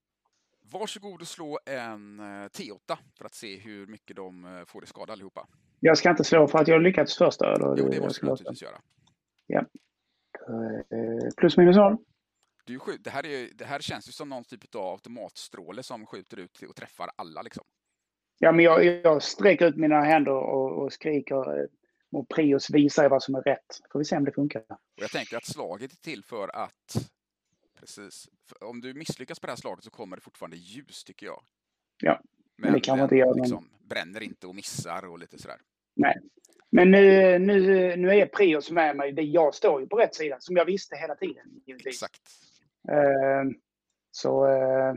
[0.71, 5.13] Varsågod och slå en uh, T8 för att se hur mycket de får i skada
[5.13, 5.47] allihopa.
[5.79, 7.53] Jag ska inte slå för att jag lyckats första?
[7.53, 7.75] Eller?
[7.77, 8.81] Jo, det måste du naturligtvis göra.
[9.47, 9.65] Ja.
[11.37, 11.97] Plus minus noll.
[12.65, 16.39] Du, det, här är, det här känns ju som någon typ av automatstråle som skjuter
[16.39, 17.41] ut och träffar alla.
[17.41, 17.63] Liksom.
[18.39, 21.65] Ja, men jag, jag sträcker ut mina händer och, och skriker eh,
[22.11, 23.79] och Prius visar vad som är rätt.
[23.91, 24.61] Får vi se om det funkar.
[24.69, 27.11] Och jag tänker att slaget är till för att...
[27.85, 28.29] Precis.
[28.49, 31.43] För om du misslyckas på det här slaget så kommer det fortfarande ljus, tycker jag.
[32.01, 32.21] Ja,
[32.57, 33.33] men, det kan man inte göra.
[33.33, 33.87] Liksom, men...
[33.87, 35.57] Bränner inte och missar och lite sådär.
[35.95, 36.15] Nej,
[36.69, 37.59] men nu, nu,
[37.95, 39.11] nu är Prius med mig.
[39.11, 41.61] Det jag står ju på rätt sida, som jag visste hela tiden.
[41.85, 42.21] Exakt.
[42.91, 43.53] Ehm,
[44.11, 44.93] så eh,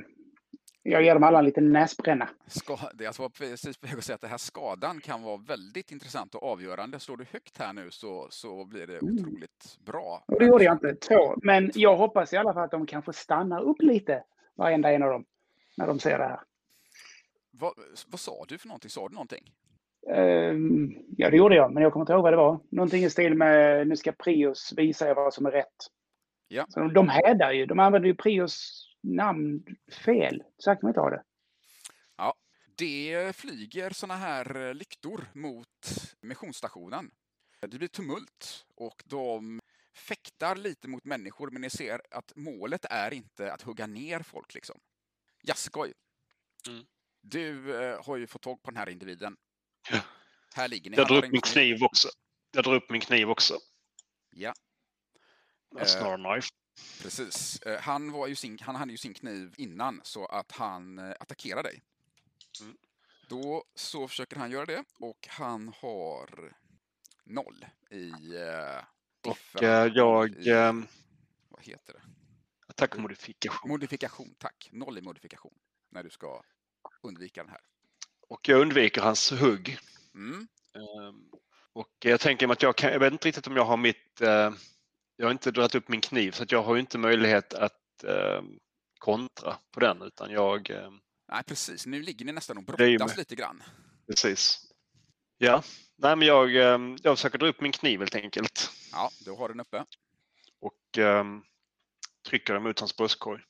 [0.91, 2.28] Jag ger dem alla en liten näsbränna.
[2.47, 5.93] Ska, jag var precis på väg att säga att den här skadan kan vara väldigt
[5.93, 7.01] intressant och avgörande.
[7.01, 9.14] Slår du högt här nu så, så blir det mm.
[9.14, 10.24] otroligt bra.
[10.26, 11.34] Och det gjorde jag inte, två.
[11.43, 14.24] Men jag hoppas i alla fall att de kanske stannar upp lite,
[14.55, 15.24] varenda en av dem,
[15.76, 16.41] när de ser det här.
[17.51, 17.72] Vad,
[18.07, 18.91] vad sa du för någonting?
[18.91, 19.53] Sa du någonting?
[20.07, 22.61] Um, ja, det gjorde jag, men jag kommer inte ihåg vad det var.
[22.70, 25.76] Någonting i stil med nu ska Prius visa er vad som är rätt.
[26.49, 26.66] Ja.
[26.68, 27.66] Så de, de hädar ju.
[27.66, 30.43] De använder ju Prius namn fel.
[30.59, 31.23] Så kan man inte ha det.
[32.17, 32.35] Ja,
[32.77, 35.69] det flyger såna här lyktor mot
[36.21, 37.11] missionsstationen.
[37.61, 39.61] Det blir tumult och de
[39.95, 44.55] fäktar lite mot människor, men ni ser att målet är inte att hugga ner folk
[44.55, 44.81] liksom.
[45.43, 45.93] Jaskoj.
[46.69, 46.87] Mm.
[47.21, 49.37] Du eh, har ju fått tag på den här individen.
[49.91, 50.01] Ja.
[50.55, 50.97] Här ligger ni.
[50.97, 52.09] Jag drar upp min kniv också.
[52.51, 53.55] Jag drar upp min kniv också.
[54.31, 54.53] Ja.
[55.77, 56.49] A snarl knife.
[57.03, 57.62] Precis.
[57.62, 61.14] Eh, han, var ju sin, han hade ju sin kniv innan så att han eh,
[61.20, 61.83] attackerar dig.
[62.61, 62.76] Mm.
[63.29, 66.53] Då så försöker han göra det och han har
[67.24, 68.83] noll i uh,
[69.26, 70.31] Och uh, jag...
[70.31, 70.87] I, um,
[71.49, 72.01] vad heter det?
[72.66, 73.70] Attackmodifikation.
[73.70, 74.68] Modifikation, tack.
[74.72, 75.55] Noll i modifikation.
[75.91, 76.43] När du ska
[77.03, 77.61] undvika den här.
[78.29, 79.79] Och jag undviker hans hugg.
[80.14, 80.49] Mm.
[80.74, 81.31] Um,
[81.72, 84.20] och jag tänker mig att jag kan, jag vet inte riktigt om jag har mitt
[84.22, 84.51] uh,
[85.19, 88.05] jag har inte dragit upp min kniv så att jag har ju inte möjlighet att
[88.05, 88.43] eh,
[88.99, 90.71] kontra på den utan jag...
[90.71, 90.91] Eh,
[91.29, 93.62] Nej precis, nu ligger ni nästan och brottas lite grann.
[94.07, 94.73] Precis.
[95.39, 95.62] Ja,
[95.97, 98.71] nej men jag, eh, jag försöker dra upp min kniv helt enkelt.
[98.93, 99.85] Ja, då har den uppe.
[100.61, 101.25] Och eh,
[102.29, 103.43] trycker den mot hans bröstkorg.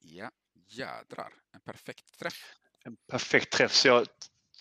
[0.00, 0.30] Ja,
[0.68, 1.32] jädrar.
[1.52, 2.54] En perfekt träff.
[2.84, 4.06] En perfekt träff så jag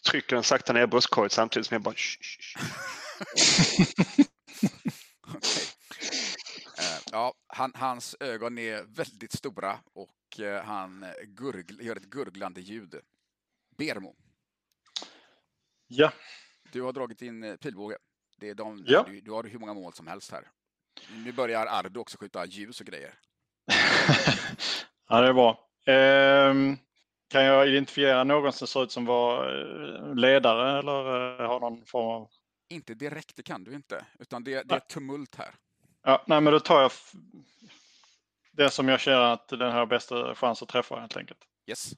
[0.10, 1.96] trycker den sakta ner bröstkorgen samtidigt som jag bara...
[5.38, 5.64] okay.
[7.14, 12.96] Ja, han, hans ögon är väldigt stora och eh, han gurgl, gör ett gurglande ljud.
[13.78, 14.16] Bermo.
[15.88, 16.12] Ja.
[16.72, 17.98] Du har dragit in eh, pilbåge.
[18.38, 19.06] Det är de, ja.
[19.08, 20.52] du, du har hur många mål som helst här.
[21.12, 23.14] Nu börjar Ardo också skjuta ljus och grejer.
[25.10, 25.70] ja, det är bra.
[25.86, 26.78] Ehm,
[27.28, 32.08] kan jag identifiera någon som ser ut som var eh, ledare eller har någon form
[32.08, 32.30] av...
[32.70, 34.06] Inte direkt, det kan du inte.
[34.20, 35.56] Utan det, det är tumult här.
[36.04, 36.92] Ja, nej, men då tar jag
[38.52, 41.40] det som jag känner att den har bästa chans att träffa helt enkelt.
[41.66, 41.94] Yes,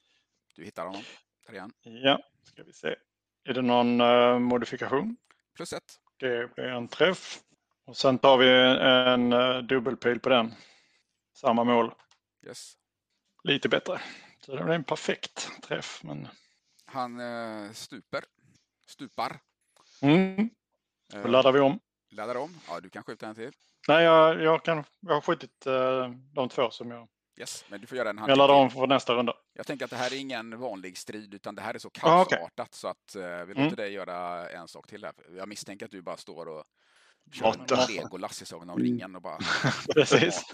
[0.56, 1.04] du hittar honom.
[1.50, 1.72] Igen.
[1.84, 2.96] Ja, ska vi se.
[3.44, 5.18] Är det någon uh, modifikation?
[5.56, 6.00] Plus ett.
[6.18, 7.40] Det blir en träff.
[7.86, 8.50] Och sen tar vi
[9.14, 10.54] en uh, dubbelpil på den.
[11.34, 11.94] Samma mål.
[12.48, 12.74] Yes.
[13.44, 14.02] Lite bättre.
[14.40, 16.02] Så det blir en perfekt träff.
[16.04, 16.28] Men...
[16.86, 18.24] Han uh, stuper.
[18.88, 19.40] Stupar.
[20.02, 20.50] Mm.
[21.14, 21.80] Då laddar vi om.
[22.16, 22.58] Laddar om.
[22.68, 23.52] Ja, du kan skjuta en till.
[23.88, 27.08] Nej, jag, jag, kan, jag har skjutit uh, de två som jag...
[27.40, 29.34] Yes, men du får göra en Jag laddar om för nästa runda.
[29.54, 32.40] Jag tänker att det här är ingen vanlig strid utan det här är så kaosartat
[32.42, 32.66] ah, okay.
[32.72, 33.76] så att uh, vi låter mm.
[33.76, 35.14] dig göra en sak till här.
[35.38, 36.64] Jag misstänker att du bara står och
[37.34, 38.92] kör en Legolas i Sagan om mm.
[38.92, 39.38] ringen och bara
[39.94, 40.44] Precis.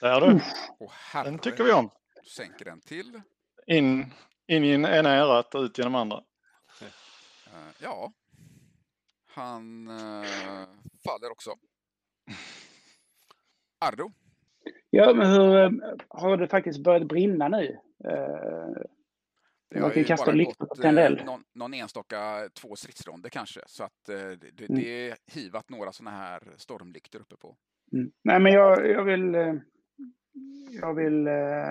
[0.00, 0.40] Där du.
[0.78, 1.24] Oh, herre.
[1.24, 1.90] den tycker vi om.
[2.24, 3.20] Du sänker den till.
[3.66, 4.12] In,
[4.46, 6.22] in i ena örat och ut genom andra.
[7.54, 8.12] Uh, ja,
[9.26, 10.66] han uh,
[11.04, 11.50] faller också.
[13.80, 14.10] Ardo?
[14.90, 15.70] Ja, men hur eh,
[16.08, 17.78] har det faktiskt börjat brinna nu?
[19.80, 21.24] Man kan kasta lyktor på tändeld.
[21.24, 23.60] Någon, någon enstaka två stridsronder kanske.
[23.66, 24.14] Så att det,
[24.64, 24.80] mm.
[24.80, 27.56] det är hivat några sådana här stormlyktor uppe på.
[27.92, 28.12] Mm.
[28.24, 29.60] Nej, men jag, jag vill,
[30.80, 31.28] jag vill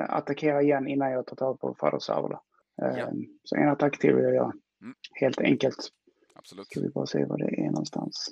[0.09, 2.39] attackera igen innan jag tar tag på Fader.
[2.75, 3.11] Ja.
[3.43, 4.53] Så en attack till vill jag göra.
[4.83, 4.95] Mm.
[5.13, 5.89] Helt enkelt.
[6.35, 6.67] Absolut.
[6.67, 8.29] Ska vi bara se var det är någonstans.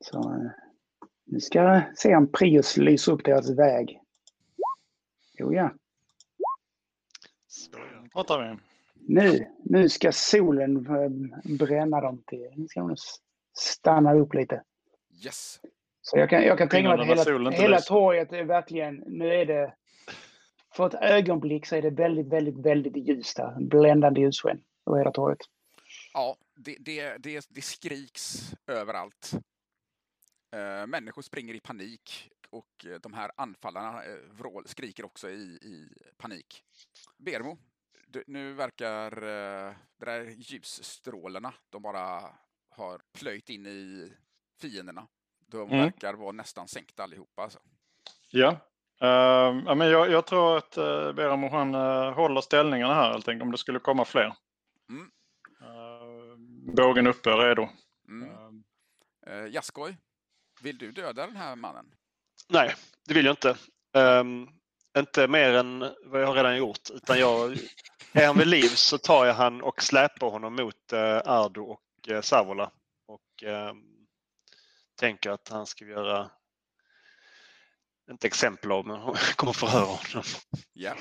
[0.00, 0.50] Så, eh,
[1.24, 4.00] nu ska jag se om Prius lyser upp deras väg.
[5.38, 5.72] Jo ja.
[8.12, 8.56] Pratar vi.
[8.94, 12.50] Nu, nu ska solen eh, bränna dem till...
[12.56, 12.96] Nu ska de
[13.58, 14.62] stanna upp lite.
[15.24, 15.60] Yes.
[16.02, 19.04] Så jag kan, jag kan tänka mig att hela, hela torget är verkligen...
[19.06, 19.74] Nu är det...
[20.76, 23.60] För ett ögonblick så är det väldigt, väldigt, väldigt ljust här.
[23.60, 25.38] Bländande ljussken över hela torget.
[26.12, 29.32] Ja, det, det, det, det skriks överallt.
[30.56, 35.88] Uh, människor springer i panik och de här anfallarna uh, vrål, skriker också i, i
[36.16, 36.64] panik.
[37.16, 37.58] Bermo,
[38.06, 42.22] du, nu verkar uh, de där ljusstrålarna, de bara
[42.70, 44.12] har plöjt in i
[44.60, 45.06] fienderna.
[45.46, 45.78] De mm.
[45.78, 47.42] verkar vara nästan sänkta allihopa.
[47.42, 47.58] Alltså.
[48.30, 48.50] Ja,
[49.02, 53.42] uh, men jag, jag, tror att uh, Beramo han uh, håller ställningarna här helt enkelt
[53.42, 54.34] om det skulle komma fler.
[54.88, 55.10] Mm
[56.72, 57.68] bågen uppe, redo.
[58.08, 58.64] Mm.
[59.28, 59.96] Uh, Jaskoj,
[60.60, 61.94] vill du döda den här mannen?
[62.48, 62.74] Nej,
[63.06, 63.56] det vill jag inte.
[63.92, 64.48] Um,
[64.98, 66.90] inte mer än vad jag redan gjort.
[66.90, 67.58] Utan jag,
[68.12, 72.08] är han vid liv så tar jag han och släpar honom mot eh, Ardo och
[72.08, 72.70] eh, Savola.
[73.06, 73.74] Och eh,
[75.00, 76.30] tänker att han ska göra,
[78.10, 79.00] inte exempel av, men
[79.36, 80.24] kommer förhöra honom.
[80.72, 80.94] Ja.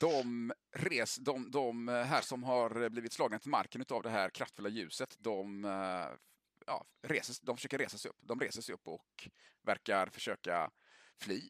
[0.00, 4.68] De, res, de, de här som har blivit slagna till marken av det här kraftfulla
[4.68, 6.16] ljuset, de, eh,
[6.66, 8.16] ja, reses, de försöker resa sig upp.
[8.20, 9.28] De reser sig upp och
[9.62, 10.70] verkar försöka
[11.22, 11.40] fly.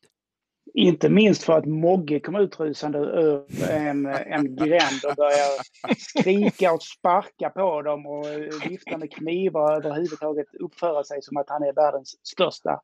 [0.75, 5.63] Inte minst för att Mogge kom utrusande ur en, en gränd och började
[5.99, 8.27] skrika och sparka på dem och
[8.71, 12.81] vifta med knivar och överhuvudtaget uppföra sig som att han är världens största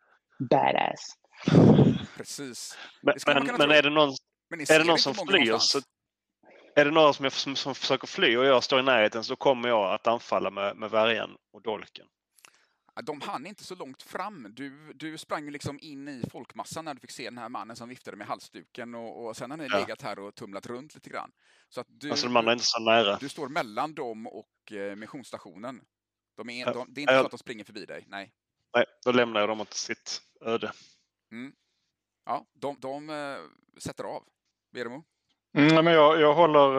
[0.50, 1.14] badass.
[2.16, 2.78] Precis.
[3.02, 4.14] Men, men, men är det någon,
[4.60, 5.80] är det någon som flyr så
[6.74, 9.68] är det någon som, som, som försöker fly och jag står i närheten så kommer
[9.68, 12.06] jag att anfalla med, med värjan och dolken.
[13.02, 14.46] De hann inte så långt fram.
[14.50, 17.88] Du, du sprang liksom in i folkmassan när du fick se den här mannen som
[17.88, 19.78] viftade med halsduken och, och sen har ni ja.
[19.78, 21.30] legat här och tumlat runt lite grann.
[21.68, 23.16] Så att du, alltså de andra är inte så nära.
[23.16, 25.80] Du står mellan dem och eh, missionsstationen.
[26.36, 28.32] De är, de, det är inte så att de springer förbi dig, nej.
[28.76, 30.72] Nej, då lämnar jag dem åt sitt öde.
[31.32, 31.52] Mm.
[32.24, 33.38] Ja, de, de uh,
[33.78, 34.24] sätter av.
[34.74, 35.04] Veremo?
[35.56, 36.78] Mm, men jag, jag håller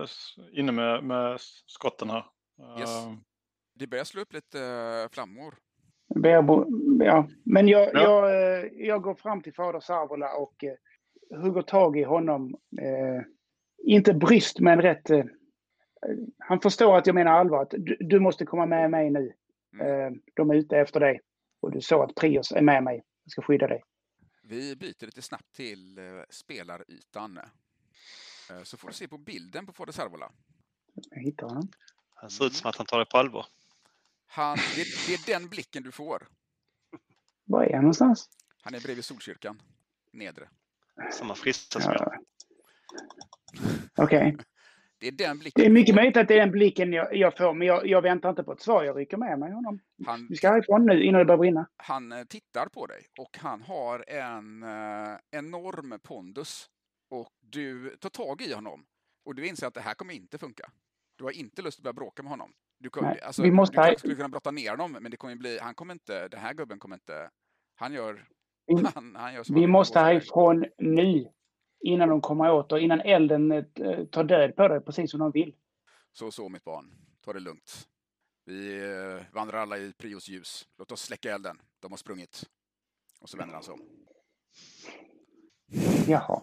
[0.00, 0.08] uh,
[0.52, 2.24] inne med, med skotten här.
[2.78, 3.06] Yes.
[3.06, 3.14] Uh,
[3.74, 5.54] det börjar slå upp lite uh, flammor.
[7.00, 8.02] Ja, men jag, ja.
[8.02, 12.54] Jag, eh, jag går fram till fader Sarvola och uh, hugger tag i honom.
[12.82, 13.22] Uh,
[13.84, 15.10] inte bryskt, men rätt...
[15.10, 15.24] Uh,
[16.38, 17.62] han förstår att jag menar allvar.
[17.62, 19.32] Att du, du måste komma med mig nu.
[19.80, 20.20] Mm.
[20.34, 21.20] de är ute efter dig.
[21.62, 23.02] Och du såg att Prios är med mig.
[23.24, 23.82] Jag ska skydda dig.
[24.46, 27.40] Vi byter lite snabbt till spelarytan.
[28.64, 30.32] Så får du se på bilden på fader Sarvola.
[31.10, 31.68] Jag hittar honom.
[32.14, 33.46] Han ser ut som att han tar det på allvar.
[34.26, 36.28] Han, det, det, är den blicken du får.
[37.44, 38.28] Var är han någonstans?
[38.62, 39.62] Han är bredvid Solkyrkan.
[40.12, 40.48] Nedre.
[41.12, 42.18] Samma frista som jag.
[43.96, 44.32] Okej.
[44.32, 44.44] Okay.
[45.04, 45.62] Det är den blicken.
[45.62, 48.02] Det är mycket möjligt att det är den blicken jag, jag får, men jag, jag,
[48.02, 48.84] väntar inte på ett svar.
[48.84, 49.78] Jag rycker med mig honom.
[50.06, 51.68] Han, Vi ska härifrån nu innan det börjar brinna.
[51.76, 56.66] Han eh, tittar på dig och han har en eh, enorm pondus.
[57.10, 58.84] Och du tar tag i honom
[59.24, 60.70] och du inser att det här kommer inte funka.
[61.18, 62.52] Du har inte lust att börja bråka med honom.
[62.78, 63.90] Du, kom, Nej, alltså, vi måste...
[63.90, 66.54] du skulle kunna brotta ner honom, men det kommer bli, han kommer inte, den här
[66.54, 67.30] gubben kommer inte,
[67.74, 68.24] han gör,
[68.66, 71.28] vi, han, han gör Vi måste härifrån nu,
[71.84, 73.64] innan de kommer åt och innan elden äh,
[74.04, 75.54] tar död på dig, precis som de vill.
[76.12, 77.88] Så, så mitt barn, ta det lugnt.
[78.44, 80.66] Vi äh, vandrar alla i Prios ljus.
[80.78, 81.60] Låt oss släcka elden.
[81.80, 82.44] De har sprungit.
[83.20, 83.80] Och så vänder han sig om.
[86.08, 86.42] Jaha.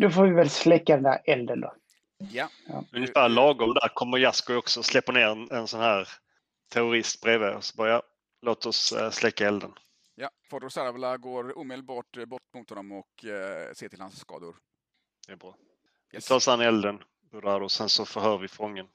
[0.00, 1.74] Då får vi väl släcka den där elden då.
[2.18, 2.48] Ja.
[2.66, 2.84] ja.
[2.92, 6.08] Ungefär lagom där kommer Jasko också och släpper ner en, en sån här
[6.68, 8.02] terrorist bredvid och så bara,
[8.42, 9.72] låt oss äh, släcka elden.
[10.14, 14.56] Ja, Fodor Saravola går omedelbart bort mot honom och äh, ser till hans skador.
[15.26, 15.56] Det är bra.
[16.12, 16.24] Yes.
[16.24, 17.02] Vi tar oss an elden,
[17.62, 18.88] och sen så förhör vi fången.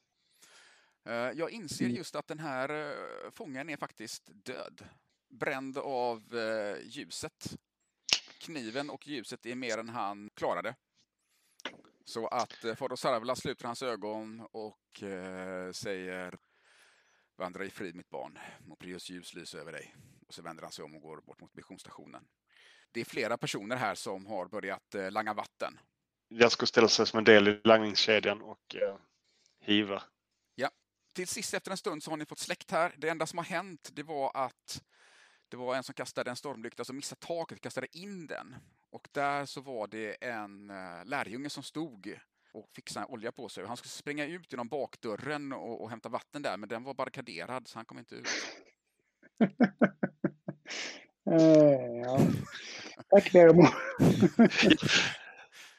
[1.07, 1.97] Uh, jag inser mm.
[1.97, 4.85] just att den här uh, fången är faktiskt död.
[5.29, 7.57] Bränd av uh, ljuset.
[8.39, 10.75] Kniven och ljuset är mer än han klarade.
[12.09, 16.37] Så att eh, Fader Sarvela sluter hans ögon och eh, säger
[17.37, 19.95] Vandra i frid mitt barn, må Prius ljus lysa över dig.
[20.29, 22.23] Och så vänder han sig om och går bort mot missionsstationen.
[22.91, 25.79] Det är flera personer här som har börjat eh, langa vatten.
[26.27, 28.95] Jasko ställer sig som en del i langningskedjan och eh,
[29.59, 30.03] hiva.
[30.55, 30.69] Ja.
[31.13, 32.95] Till sist efter en stund så har ni fått släckt här.
[32.97, 34.83] Det enda som har hänt det var att
[35.47, 38.55] det var en som kastade en stormlykta som missade taket och kastade in den.
[38.89, 42.19] Och där så var det en uh, lärjunge som stod
[42.53, 43.65] och fick sån olja på sig.
[43.65, 47.67] Han skulle springa ut genom bakdörren och, och hämta vatten där, men den var barrikaderad
[47.67, 48.27] så han kom inte ut.
[51.31, 52.19] uh, ja.
[53.09, 53.67] Tack Vermo.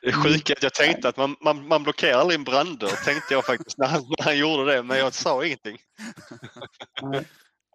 [0.03, 3.35] Det sjuka är att jag tänkte att man, man, man blockerar aldrig en branddörr, tänkte
[3.35, 5.79] jag faktiskt när han, när han gjorde det, men jag sa ingenting.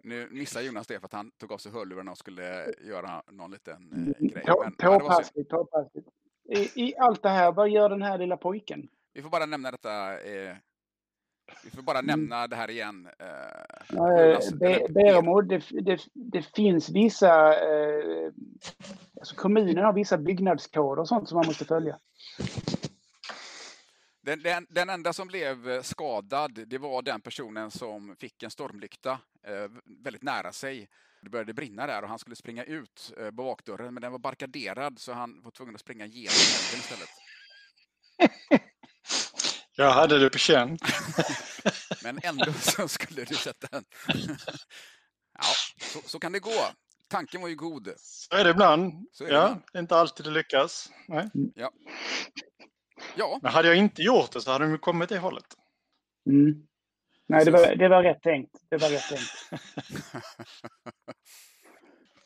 [0.02, 3.50] Nu missade Jonas det för att han tog av sig hörlurarna och skulle göra någon
[3.50, 4.44] liten eh, grej.
[4.78, 6.08] Påpassligt, påpassligt.
[6.48, 8.88] I, I allt det här, vad gör den här lilla pojken?
[9.12, 10.20] Vi får bara nämna detta.
[10.20, 10.56] Eh,
[11.64, 12.06] vi får bara mm.
[12.06, 13.08] nämna det här igen.
[13.18, 17.52] Eh, Beremo, det, det, det, finns vissa...
[17.52, 18.32] Eh,
[19.20, 21.98] alltså kommunen har vissa byggnadskoder och sånt som man måste följa.
[24.26, 28.50] Den, den, den, enda som blev eh, skadad, det var den personen som fick en
[28.50, 29.70] stormlykta eh,
[30.04, 30.88] väldigt nära sig.
[31.22, 34.98] Det började brinna där och han skulle springa ut eh, bakdörren, men den var barrikaderad
[34.98, 37.08] så han var tvungen att springa genom elden istället.
[39.76, 40.78] Jag hade det på känn.
[42.02, 43.84] men ändå så skulle du sätta en...
[45.38, 45.44] ja,
[45.80, 46.50] så, så, kan det gå.
[47.08, 47.92] tanken var ju god.
[47.96, 49.08] Så är det ibland.
[49.12, 49.62] Så är det ja, ibland.
[49.76, 50.90] inte alltid det lyckas.
[51.08, 51.30] Nej.
[51.54, 51.70] Ja.
[53.16, 53.38] ja.
[53.42, 55.46] Men hade jag inte gjort det så hade de kommit det hållet.
[56.30, 56.66] Mm.
[57.28, 58.56] Nej, det var, det var rätt tänkt.
[58.68, 59.62] Det var rätt tänkt.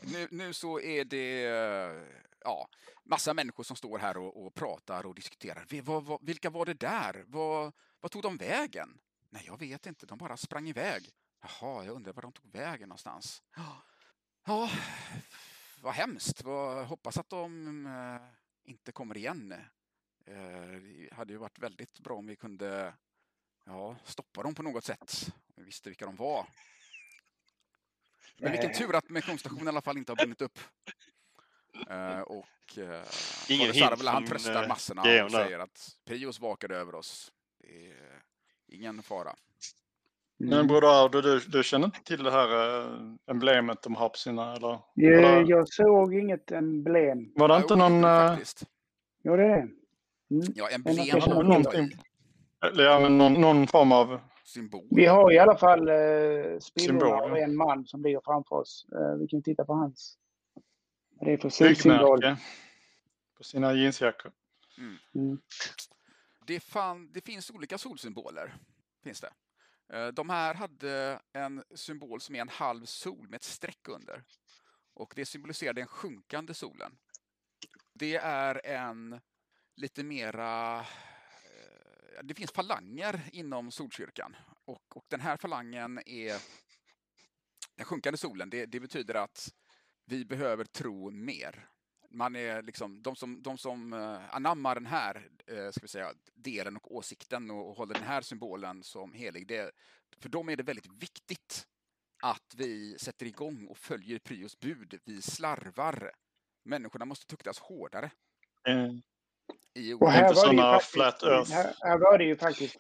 [0.03, 2.69] nu, nu så är det eh, ja,
[3.05, 5.83] massa människor som står här och, och pratar och diskuterar.
[5.83, 7.25] Vad, vad, vilka var det där?
[7.27, 9.01] Vad, vad tog de vägen?
[9.31, 10.07] Nej, jag vet inte.
[10.07, 11.11] De bara sprang iväg.
[11.41, 13.43] Jaha, jag undrar var de tog vägen någonstans.
[14.47, 14.71] Ja,
[15.83, 16.43] vad hemskt.
[16.43, 19.55] Vad, hoppas att de äh, inte kommer igen.
[20.27, 20.37] Äh,
[20.83, 22.95] det hade ju varit väldigt bra om vi kunde
[23.65, 25.33] ja, stoppa dem på något sätt.
[25.33, 26.47] om Vi visste vilka de var.
[28.41, 30.59] Men vilken tur att missionsstationen i alla fall inte har brunnit upp.
[31.91, 32.85] Uh, och uh,
[33.49, 37.33] Ingen Sarvela, han tröstar massorna och säger att Prios vakade över oss.
[37.63, 38.23] Det är
[38.69, 39.35] ingen fara.
[40.41, 40.57] Mm.
[40.57, 44.19] Men Broder Ardo, du, du känner inte till det här äh, emblemet de har på
[44.19, 44.57] sina?
[44.57, 44.79] Eller?
[44.95, 47.33] Jag, jag såg inget emblem.
[47.35, 48.05] Var det inte någon...
[48.05, 48.39] Äh...
[49.23, 49.55] Jo, det är det.
[49.55, 50.53] Mm.
[50.55, 51.91] Ja, emblem har någonting.
[52.61, 54.21] Ja, men någon, någon, form av...
[54.51, 54.87] Symbol.
[54.91, 58.87] Vi har i alla fall äh, spillrorna av en man som ligger framför oss.
[58.93, 60.19] Äh, vi kan titta på hans.
[61.21, 62.37] Det är för solsymbol.
[63.37, 64.33] På sina jeansjackor.
[64.79, 64.97] Mm.
[65.15, 65.41] Mm.
[66.47, 68.55] Det, fan, det finns olika solsymboler.
[69.05, 69.33] Finns det.
[69.93, 74.23] Eh, de här hade en symbol som är en halv sol med ett streck under.
[74.95, 76.93] Och det symboliserar den sjunkande solen.
[77.93, 79.21] Det är en
[79.77, 80.85] lite mera...
[82.23, 84.37] Det finns falanger inom Solkyrkan.
[84.65, 86.41] Och, och den här falangen är
[87.77, 88.51] den sjunkande solen.
[88.51, 89.55] Det, det betyder att
[90.05, 91.71] vi behöver tro mer
[92.11, 96.15] man är liksom, de som, de som eh, anammar den här eh, ska vi säga,
[96.35, 99.71] delen och åsikten och, och håller den här symbolen som helig, det,
[100.19, 101.67] för dem är det väldigt viktigt
[102.23, 105.01] att vi sätter igång och följer Prios bud.
[105.05, 106.13] Vi slarvar.
[106.65, 108.11] Människorna måste tuktas hårdare.
[108.69, 109.03] Mm.
[109.75, 111.53] I och här, var det faktiskt, flat earth.
[111.53, 112.77] Här, här var det ju faktiskt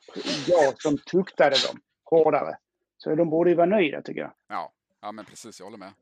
[0.47, 2.57] jag som tuktade dem hårdare.
[2.97, 4.33] Så de borde ju vara nöjda tycker jag.
[4.49, 5.59] Ja, ja men precis.
[5.59, 5.93] Jag håller med.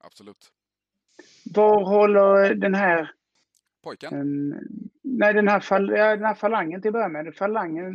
[0.00, 0.52] Absolut.
[1.54, 3.12] Var håller den här...
[3.82, 4.14] Pojken?
[4.14, 4.54] Um,
[5.02, 7.34] nej, den här, fal, ja, den här falangen till att börja med.
[7.34, 7.94] Falangen,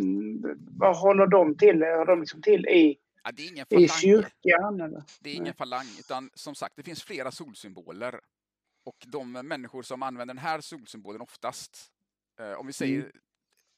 [0.78, 1.84] vad håller de till?
[1.84, 3.84] Har de liksom till i, ja, det är ingen falang.
[3.84, 4.82] i kyrkan?
[4.82, 5.04] Eller?
[5.20, 5.54] Det är ingen nej.
[5.54, 8.20] falang, utan som sagt, det finns flera solsymboler.
[8.86, 11.93] Och de människor som använder den här solsymbolen oftast,
[12.58, 13.12] om vi säger mm.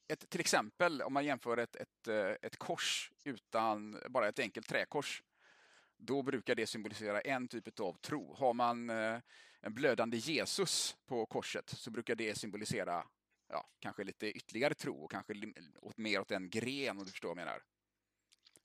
[0.08, 4.68] ett, till exempel om man jämför ett, ett, eh, ett kors utan bara ett enkelt
[4.68, 5.24] träkors
[5.98, 8.34] då brukar det symbolisera en typ av tro.
[8.34, 9.20] Har man eh,
[9.62, 13.08] en blödande Jesus på korset så brukar det symbolisera
[13.50, 15.34] ja, kanske lite ytterligare tro och kanske
[15.82, 17.64] åt mer åt en gren om du förstår vad jag menar.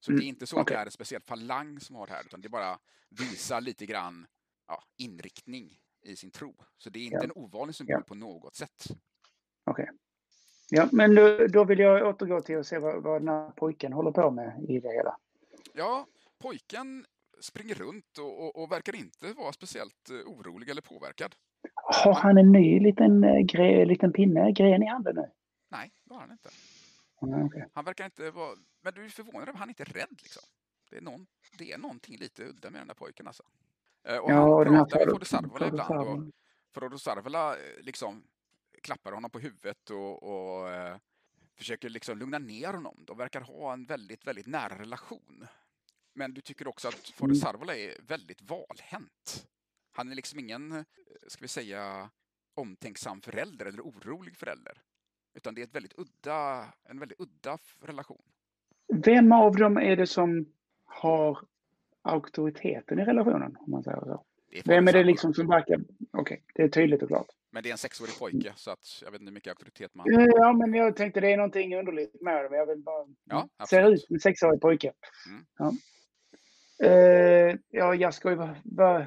[0.00, 0.20] Så mm.
[0.20, 0.62] det är inte så okay.
[0.62, 2.78] att det är en speciell falang som har det här utan det bara
[3.08, 4.26] visar lite grann
[4.66, 6.56] ja, inriktning i sin tro.
[6.78, 7.24] Så det är inte ja.
[7.24, 8.02] en ovanlig symbol ja.
[8.02, 8.86] på något sätt.
[10.70, 13.92] Ja, men då, då, vill jag återgå till att se vad, vad den här pojken
[13.92, 15.16] håller på med i det hela.
[15.72, 16.06] Ja,
[16.38, 17.06] pojken
[17.40, 21.34] springer runt och, och, och, verkar inte vara speciellt eh, orolig eller påverkad.
[21.74, 25.30] Har han en ny liten, eh, gre, liten pinne, gren i handen nu?
[25.68, 26.48] Nej, det har han inte.
[27.22, 27.62] Mm, okay.
[27.72, 28.50] Han verkar inte vara...
[28.82, 30.42] Men du är förvånad över han inte är rädd liksom.
[30.90, 31.26] Det är, någon,
[31.58, 33.42] det är någonting lite udda med den där pojken alltså.
[34.08, 36.32] Eh, och ja, han pratar med Fodde Sarvola ibland.
[36.92, 38.22] Och Sarvola liksom
[38.80, 40.96] klappar honom på huvudet och, och eh,
[41.56, 43.04] försöker liksom lugna ner honom.
[43.06, 45.46] De verkar ha en väldigt, väldigt nära relation.
[46.14, 47.34] Men du tycker också att Fader mm.
[47.34, 49.48] Sarvola är väldigt valhänt.
[49.92, 50.84] Han är liksom ingen, eh,
[51.26, 52.10] ska vi säga,
[52.54, 54.82] omtänksam förälder eller orolig förälder.
[55.34, 58.22] Utan det är ett väldigt udda, en väldigt udda relation.
[59.04, 60.52] Vem av dem är det som
[60.84, 61.38] har
[62.02, 63.56] auktoriteten i relationen?
[63.56, 64.24] Om man säger så?
[64.50, 65.74] Är Vem är det liksom som verkar...
[65.74, 67.26] Okej, okay, det är tydligt och klart.
[67.52, 70.06] Men det är en sexårig pojke, så att jag vet inte hur mycket auktoritet man...
[70.10, 72.56] Ja, men jag tänkte det är någonting underligt med det.
[72.56, 73.06] Jag vill bara...
[73.24, 74.92] Ja, ser ut som en sexårig pojke.
[75.28, 75.44] Mm.
[75.58, 75.72] Ja.
[76.84, 79.06] Uh, ja, Jaskoj, vad, vad,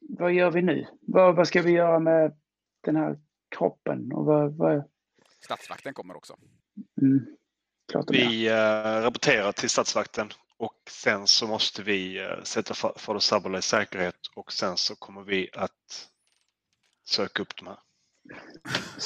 [0.00, 0.86] vad gör vi nu?
[1.00, 2.36] Vad, vad ska vi göra med
[2.80, 3.18] den här
[3.56, 4.12] kroppen?
[4.12, 4.84] Och vad, vad...
[5.44, 6.36] Statsvakten kommer också.
[7.02, 7.26] Mm.
[8.08, 10.28] vi uh, rapporterar till statsvakten
[10.62, 15.22] och sen så måste vi uh, sätta Fader Sabala i säkerhet och sen så kommer
[15.22, 16.08] vi att
[17.04, 17.78] söka upp de här.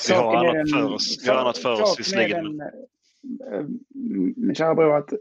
[0.09, 2.63] Vi har annat för oss, vi har annat för oss visserligen.
[4.37, 5.13] Min kära bror, att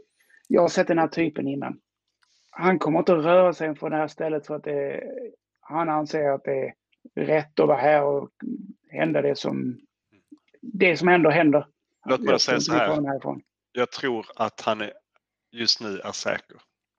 [0.48, 1.80] jag har sett den här typen innan
[2.58, 5.02] han kommer inte att röra sig från det här stället för att det,
[5.60, 6.74] han anser att det
[7.14, 8.30] är rätt att vara här och
[8.88, 9.80] hända det som,
[10.60, 11.66] det som ändå händer.
[12.06, 13.20] Låt mig säga så här.
[13.72, 14.92] Jag tror att han är,
[15.56, 16.56] just nu är säker.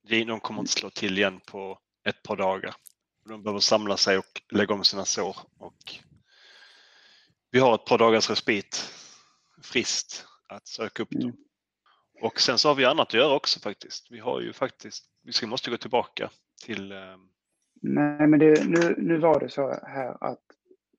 [0.09, 2.75] De kommer inte slå till igen på ett par dagar.
[3.29, 5.37] De behöver samla sig och lägga om sina sår.
[5.57, 5.77] Och
[7.51, 8.93] vi har ett par dagars respit,
[9.63, 11.21] frist, att söka upp dem.
[11.21, 11.35] Mm.
[12.21, 14.11] Och sen så har vi annat att göra också faktiskt.
[14.11, 15.05] Vi har ju faktiskt,
[15.41, 16.29] vi måste gå tillbaka
[16.65, 16.91] till...
[16.91, 16.97] Eh...
[17.81, 20.43] Nej, men det, nu, nu var det så här att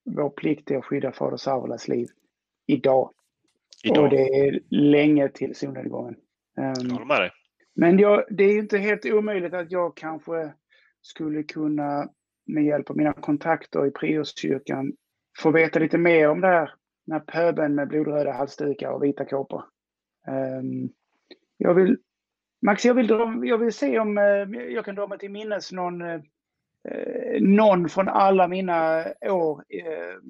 [0.05, 2.09] vår plikt är att skydda fader Savolas liv
[2.67, 3.13] idag.
[3.85, 4.05] idag.
[4.05, 6.15] Och det är länge till solnedgången.
[6.59, 7.31] Um, jag håller med dig.
[7.81, 10.53] Men jag, det är inte helt omöjligt att jag kanske
[11.01, 12.09] skulle kunna
[12.47, 14.93] med hjälp av mina kontakter i Prioskyrkan
[15.39, 16.71] få veta lite mer om det här.
[17.07, 19.65] Den här pöbeln med blodröda halsdukar och vita kåpor.
[20.27, 20.89] Um,
[21.57, 21.99] jag vill,
[22.63, 25.73] Max, jag vill, dra, jag vill se om uh, jag kan dra mig till minnes
[25.73, 26.21] någon, uh,
[27.41, 30.21] någon från alla mina år uh,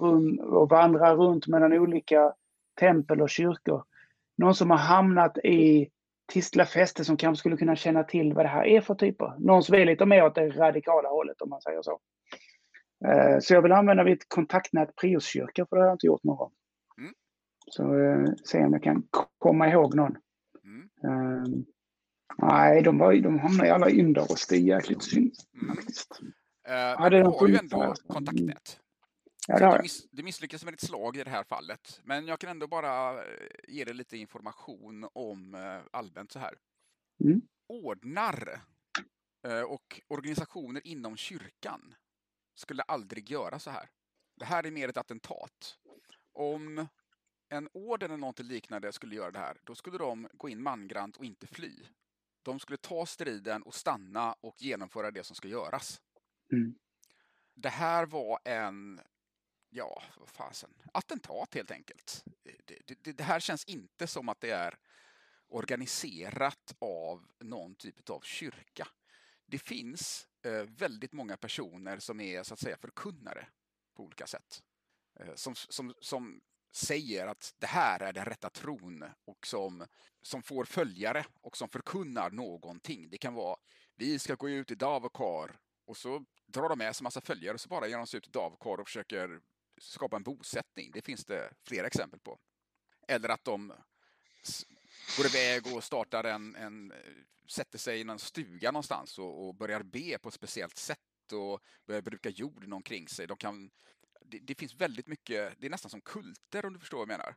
[0.00, 2.32] rum, och vandra runt mellan olika
[2.80, 3.84] tempel och kyrkor.
[4.38, 5.90] Någon som har hamnat i
[6.32, 9.34] Tistlafäste som kanske skulle kunna känna till vad det här är för typer.
[9.38, 12.00] Någon som är lite mer åt det radikala hållet om man säger så.
[13.06, 16.36] Eh, så jag vill använda mitt kontaktnät Prioskyrka för det har jag inte gjort någon
[16.36, 16.52] gång.
[16.98, 17.12] Mm.
[17.70, 19.02] Så eh, se om jag kan
[19.38, 20.16] komma ihåg någon.
[20.64, 21.14] Mm.
[21.14, 21.44] Uh,
[22.38, 24.46] nej, de, var, de hamnade alla under oss.
[24.46, 25.76] Det är jäkligt synd mm.
[25.76, 26.20] faktiskt.
[26.68, 28.80] Uh, ja, du har ju ändå kontaktnät.
[29.46, 32.00] Ja, det, miss, det misslyckas med ditt slag i det här fallet.
[32.04, 33.24] Men jag kan ändå bara
[33.68, 35.54] ge dig lite information om
[35.90, 36.58] allmänt så här.
[37.24, 37.40] Mm.
[37.68, 38.60] Ordnar
[39.66, 41.94] och organisationer inom kyrkan
[42.54, 43.90] skulle aldrig göra så här.
[44.36, 45.78] Det här är mer ett attentat.
[46.32, 46.86] Om
[47.48, 51.16] en orden eller något liknande skulle göra det här, då skulle de gå in mangrant
[51.16, 51.72] och inte fly.
[52.42, 56.00] De skulle ta striden och stanna och genomföra det som ska göras.
[56.52, 56.74] Mm.
[57.54, 59.00] Det här var en,
[59.76, 62.24] ja, vad fasen, attentat helt enkelt.
[62.64, 64.78] Det, det, det, här känns inte som att det är
[65.48, 68.88] organiserat av någon typ av kyrka.
[69.46, 73.48] Det finns Eh, väldigt många personer som är så att säga förkunnare
[73.96, 74.62] på olika sätt.
[75.20, 76.40] Eh, som, som, som
[76.72, 79.86] säger att det här är den rätta tron och som,
[80.22, 83.10] som får följare och som förkunnar någonting.
[83.10, 83.56] Det kan vara
[83.96, 87.60] vi ska gå ut i Davokar och så drar de med sig massa följare och
[87.60, 89.40] så bara ger de sig ut i Davokar och försöker
[89.78, 90.90] skapa en bosättning.
[90.92, 92.38] Det finns det flera exempel på.
[93.08, 93.72] Eller att de
[95.16, 96.92] går iväg och startar en, en
[97.48, 100.98] sätter sig i någon stuga någonstans och, och, börjar be på ett speciellt sätt
[101.32, 103.26] och börjar bruka jorden omkring sig.
[103.26, 103.70] De kan,
[104.24, 107.18] det, det, finns väldigt mycket, det är nästan som kulter om du förstår vad jag
[107.18, 107.34] menar.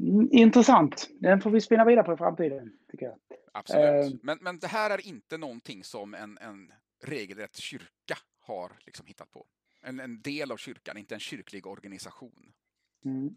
[0.00, 1.08] Mm, intressant.
[1.20, 3.18] Den får vi spinna vidare på i framtiden, tycker jag.
[3.52, 4.12] Absolut.
[4.12, 9.06] Uh, men, men det här är inte någonting som en, en regelrätt kyrka har liksom
[9.06, 9.46] hittat på.
[9.84, 12.52] En, en del av kyrkan, inte en kyrklig organisation.
[13.04, 13.36] Mm.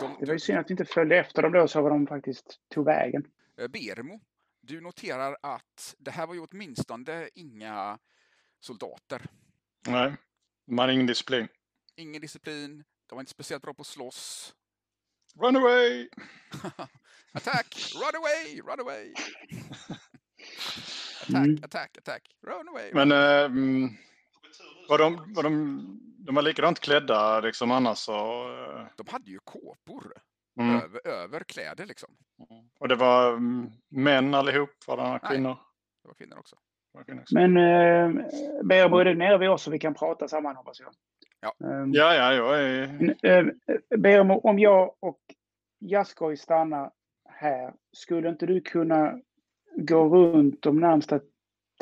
[0.00, 2.06] De, det var ju synd att vi inte följde efter dem då så vad de
[2.06, 3.26] faktiskt tog vägen.
[3.56, 4.20] Eh, Bermo,
[4.60, 7.98] du noterar att det här var ju åtminstone inga
[8.60, 9.22] soldater.
[9.88, 10.16] Nej,
[10.66, 11.48] de hade ingen disciplin.
[11.96, 14.54] Ingen disciplin, de var inte speciellt bra på att slåss.
[15.34, 16.08] Run away!
[17.32, 17.92] attack!
[17.94, 18.60] Run away!
[18.60, 19.14] Run away!
[21.22, 21.64] attack, mm.
[21.64, 22.36] attack, attack!
[22.42, 22.90] Run away!
[22.94, 23.90] Men äh,
[24.88, 28.08] var, de, var de de var likadant klädda liksom annars.
[28.08, 28.14] Och...
[28.14, 30.12] Eh, de hade ju kåpor
[30.60, 30.76] mm.
[30.76, 32.10] över, över kläder liksom.
[32.50, 32.64] Mm.
[32.80, 34.70] Och det var mm, män allihop?
[34.86, 35.48] Var det kvinnor?
[35.48, 35.58] Nej,
[36.02, 36.56] det var kvinnor också.
[36.92, 37.34] Var kvinnor också.
[37.34, 38.24] Men eh,
[38.64, 40.92] Berbo, är du nere vid oss så vi kan prata samman hoppas jag?
[41.40, 43.16] Ja, um, ja, ja, jag är...
[43.22, 43.46] Eh,
[43.98, 45.20] Bermo, om jag och
[45.80, 46.90] Jaskoj stannar
[47.28, 49.20] här, skulle inte du kunna
[49.76, 51.20] gå runt de närmsta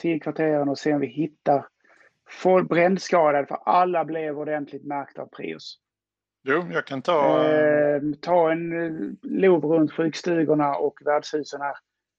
[0.00, 1.66] tio kvarteren och se om vi hittar
[2.68, 5.78] brännskadad för alla blev ordentligt märkta av Prius.
[6.48, 7.44] Jo, jag kan ta...
[7.44, 11.74] Eh, ta en eh, lov runt sjukstugorna och värdshusen här.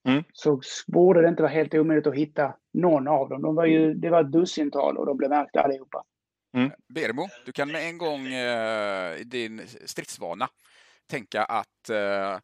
[0.08, 0.24] Mm.
[0.32, 3.42] Så borde det inte vara helt omöjligt att hitta någon av dem.
[3.42, 6.04] De var ju, det var ett dussintal och de blev märkta allihopa.
[6.56, 6.70] Mm.
[6.94, 10.48] Bermo, du kan med en gång eh, i din stridsvana
[11.10, 12.38] tänka att eh,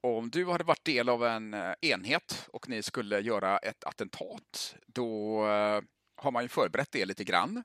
[0.00, 4.76] om du hade varit del av en eh, enhet och ni skulle göra ett attentat,
[4.86, 5.80] då eh,
[6.16, 7.62] har man ju förberett det lite grann.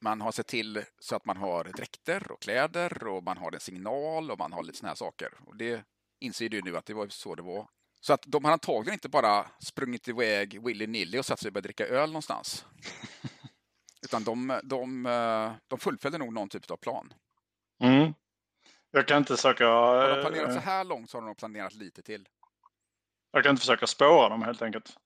[0.00, 3.60] Man har sett till så att man har dräkter och kläder och man har en
[3.60, 5.32] signal och man har lite såna här saker.
[5.46, 5.84] Och det
[6.20, 7.68] inser du nu att det var så det var.
[8.00, 11.64] Så att de har antagligen inte bara sprungit iväg willy-nilly och satt sig och börjat
[11.64, 12.66] dricka öl någonstans.
[14.04, 15.02] Utan de, de,
[15.68, 17.12] de fullföljde nog någon typ av plan.
[17.82, 18.14] Mm.
[18.90, 19.66] Jag kan inte söka...
[19.66, 22.28] Har de planerat så här långt så har de planerat lite till.
[23.32, 24.96] Jag kan inte försöka spåra dem helt enkelt.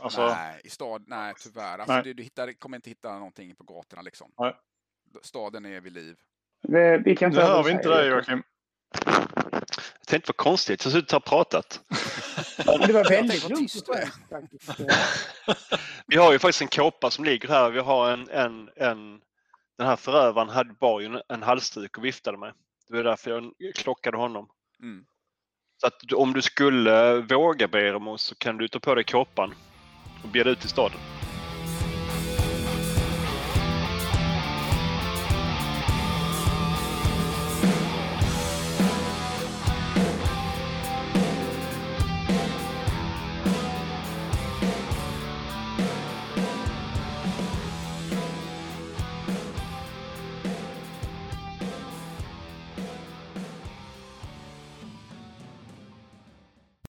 [0.00, 0.26] Alltså...
[0.26, 1.78] Nej, i stad, nej tyvärr.
[1.78, 2.02] Alltså, nej.
[2.02, 4.32] Du, du hittar, kommer inte hitta någonting på gatorna liksom.
[4.38, 4.56] Nej.
[5.22, 6.16] Staden är vid liv.
[6.62, 8.42] Vi, vi kan nu hör vi inte dig Joakim.
[9.04, 11.80] Jag tänkte vad konstigt, jag ser ut att ha pratat.
[12.86, 13.72] det var väldigt lugnt
[14.30, 14.80] faktiskt.
[16.06, 17.70] Vi har ju faktiskt en kåpa som ligger här.
[17.70, 19.20] Vi har en, en, en
[19.78, 22.52] den här förövaren hade, bar ju en halsduk och viftade med.
[22.88, 24.48] Det var därför jag klockade honom.
[24.82, 25.04] Mm.
[25.80, 29.54] Så att om du skulle våga Beremo så kan du ta på dig kåpan
[30.22, 30.98] och bjöd ut till staden.